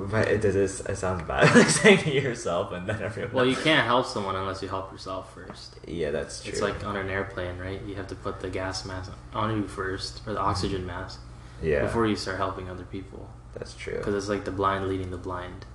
But 0.09 0.27
it 0.27 0.41
does. 0.41 0.55
It, 0.55 0.89
it 0.89 0.95
sounds 0.95 1.23
bad 1.23 1.53
like 1.55 1.69
saying 1.69 1.99
to 1.99 2.11
yourself 2.11 2.71
and 2.71 2.87
then 2.87 3.01
everyone. 3.01 3.33
Well, 3.33 3.45
you 3.45 3.55
can't 3.55 3.85
help 3.85 4.05
someone 4.05 4.35
unless 4.35 4.61
you 4.61 4.67
help 4.69 4.91
yourself 4.91 5.33
first. 5.33 5.75
Yeah, 5.87 6.11
that's 6.11 6.41
true. 6.43 6.51
It's 6.51 6.61
like 6.61 6.85
on 6.85 6.95
an 6.95 7.09
airplane, 7.09 7.57
right? 7.57 7.81
You 7.83 7.95
have 7.95 8.07
to 8.07 8.15
put 8.15 8.39
the 8.39 8.49
gas 8.49 8.85
mask 8.85 9.11
on 9.33 9.55
you 9.55 9.67
first, 9.67 10.21
or 10.27 10.33
the 10.33 10.39
oxygen 10.39 10.85
mask, 10.85 11.19
yeah, 11.61 11.81
before 11.81 12.05
you 12.07 12.15
start 12.15 12.37
helping 12.37 12.69
other 12.69 12.83
people. 12.85 13.29
that's 13.53 13.73
true. 13.73 13.97
Because 13.97 14.15
it's 14.15 14.29
like 14.29 14.45
the 14.45 14.51
blind 14.51 14.87
leading 14.87 15.11
the 15.11 15.17
blind. 15.17 15.65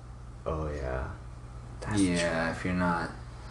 Oh 0.45 0.69
yeah. 0.73 1.07
That's 1.81 2.01
yeah, 2.01 2.51
if 2.51 2.63
you're 2.65 2.73
not 2.73 3.09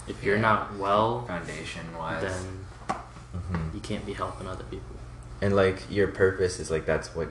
If 0.08 0.22
you're 0.24 0.36
Yeah. 0.36 0.42
not 0.42 0.76
well, 0.76 1.24
foundation 1.26 1.96
wise. 1.96 2.22
then 2.22 2.42
true. 2.88 2.96
hmm 3.40 3.74
you 3.74 3.80
can't 3.80 4.04
be 4.06 4.12
helping 4.14 4.46
other 4.48 4.64
people. 4.64 4.96
And 5.42 5.54
like 5.54 5.82
your 5.90 6.08
purpose 6.08 6.58
is 6.58 6.70
like 6.70 6.86
that's 6.86 7.14
what 7.14 7.28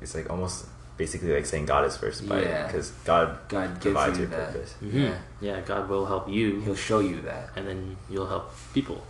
it's 0.00 0.14
like 0.14 0.30
almost 0.30 0.66
basically 1.00 1.32
like 1.32 1.46
saying 1.52 1.64
God 1.64 1.86
is 1.88 1.96
first, 1.96 2.28
by 2.28 2.42
Yeah. 2.42 2.66
because 2.66 2.90
God 3.12 3.26
God 3.48 3.68
gives 3.80 3.96
provides 3.96 4.18
you 4.18 4.24
your 4.28 4.32
that. 4.36 4.52
purpose. 4.52 4.74
Yeah. 4.82 5.14
Yeah, 5.40 5.58
God 5.72 5.88
will 5.88 6.04
help 6.04 6.28
you, 6.28 6.60
He'll 6.64 6.82
show 6.90 7.00
you 7.00 7.22
that. 7.30 7.44
and 7.56 7.64
then 7.68 7.96
you'll 8.12 8.28
help 8.34 8.52
people. 8.76 9.00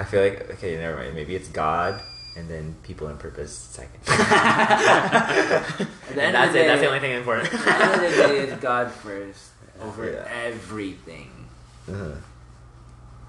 I 0.00 0.04
feel 0.08 0.22
like 0.26 0.38
okay, 0.54 0.70
never 0.78 0.96
mind. 0.96 1.14
Maybe 1.20 1.34
it's 1.36 1.50
God 1.50 2.00
and 2.36 2.48
then 2.48 2.64
people 2.88 3.06
and 3.10 3.18
purpose 3.18 3.52
second. 3.52 4.00
At 4.08 5.66
the 6.14 6.22
end 6.22 6.36
of 6.36 6.52
the 6.80 6.86
only 6.86 7.00
thing 7.00 7.12
important. 7.22 7.52
At 7.52 7.64
the 7.64 7.84
end 7.84 7.94
of 7.94 8.00
the 8.16 8.22
day, 8.28 8.38
it's 8.46 8.62
God 8.62 8.90
first 9.04 9.50
over 9.82 10.04
Yeah. 10.10 10.44
everything. 10.46 11.30
uh-huh. 11.90 12.14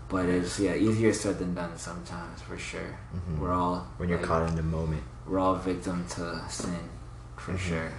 But 0.09 0.25
it's 0.25 0.59
yeah 0.59 0.73
easier 0.87 1.13
said 1.13 1.37
than 1.41 1.53
done 1.53 1.77
sometimes 1.77 2.41
for 2.47 2.57
sure. 2.57 2.91
Mhm. 3.15 3.37
We're 3.39 3.53
all 3.53 3.87
When 3.97 4.09
you're 4.09 4.17
like, 4.17 4.27
caught 4.27 4.49
in 4.49 4.55
the 4.55 4.63
moment. 4.77 5.03
we're 5.27 5.39
all 5.45 5.55
victim 5.55 6.05
to 6.15 6.23
sin 6.49 6.83
for 7.39 7.53
Mhm. 7.53 7.57
sure. 7.59 7.91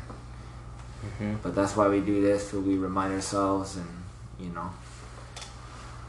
Mm-hmm. 1.04 1.34
But 1.42 1.54
that's 1.54 1.74
why 1.76 1.88
we 1.88 2.00
do 2.00 2.20
this. 2.20 2.50
So 2.50 2.60
we 2.60 2.76
remind 2.76 3.12
ourselves, 3.14 3.76
and 3.76 3.88
you 4.38 4.50
know, 4.50 4.70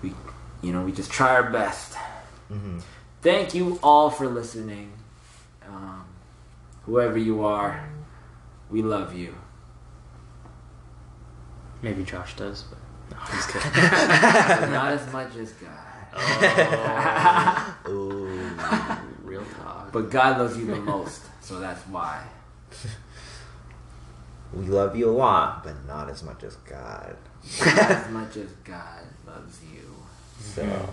we 0.04 0.14
you 0.62 0.74
know 0.74 0.84
we 0.84 0.92
just 0.92 1.12
try 1.12 1.34
our 1.36 1.50
best. 1.50 1.96
hmm 2.50 2.80
Thank 3.22 3.54
you 3.54 3.80
all 3.84 4.10
for 4.10 4.28
listening. 4.28 4.92
Um, 5.68 6.04
whoever 6.88 7.18
you 7.20 7.46
are, 7.46 7.88
we 8.72 8.82
love 8.82 9.14
you. 9.16 9.36
Maybe 11.84 12.04
Josh 12.04 12.36
does, 12.36 12.64
but 12.64 12.80
no, 13.12 13.18
just 13.32 13.50
kidding. 13.50 13.72
Not 14.74 14.92
as 14.92 15.12
much 15.14 15.36
as 15.36 15.52
God. 15.54 15.70
oh, 16.14 17.90
Ooh. 17.90 18.50
real 19.24 19.46
talk. 19.62 19.92
But 19.92 20.10
God 20.10 20.38
loves 20.40 20.58
you 20.58 20.66
the 20.66 20.76
most, 20.82 21.22
so 21.42 21.60
that's 21.60 21.82
why. 21.88 22.24
we 24.54 24.66
love 24.66 24.96
you 24.96 25.10
a 25.10 25.12
lot, 25.12 25.64
but 25.64 25.74
not 25.88 26.10
as 26.10 26.24
much 26.24 26.44
as 26.44 26.56
God. 26.58 27.16
Not 27.60 27.78
as 27.78 28.10
much 28.12 28.38
as 28.38 28.52
God 28.64 29.04
loves 29.26 29.60
you. 29.64 29.96
So 30.40 30.90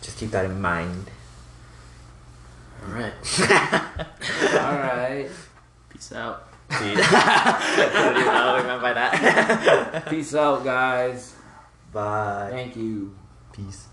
just 0.00 0.18
keep 0.18 0.30
that 0.30 0.44
in 0.44 0.60
mind. 0.60 1.10
All 2.86 2.94
right. 2.94 3.12
All 3.40 4.78
right. 4.78 5.28
Peace 5.88 6.12
out. 6.12 6.48
See, 6.70 6.94
I 6.96 7.90
don't 7.92 8.16
even 8.20 8.26
know 8.26 8.52
what 8.52 8.64
I 8.64 8.66
meant 8.66 8.82
by 8.82 8.92
that. 8.94 10.06
Peace 10.08 10.34
out, 10.34 10.64
guys. 10.64 11.34
Bye. 11.92 12.48
Thank 12.50 12.76
you. 12.76 13.14
Peace. 13.52 13.86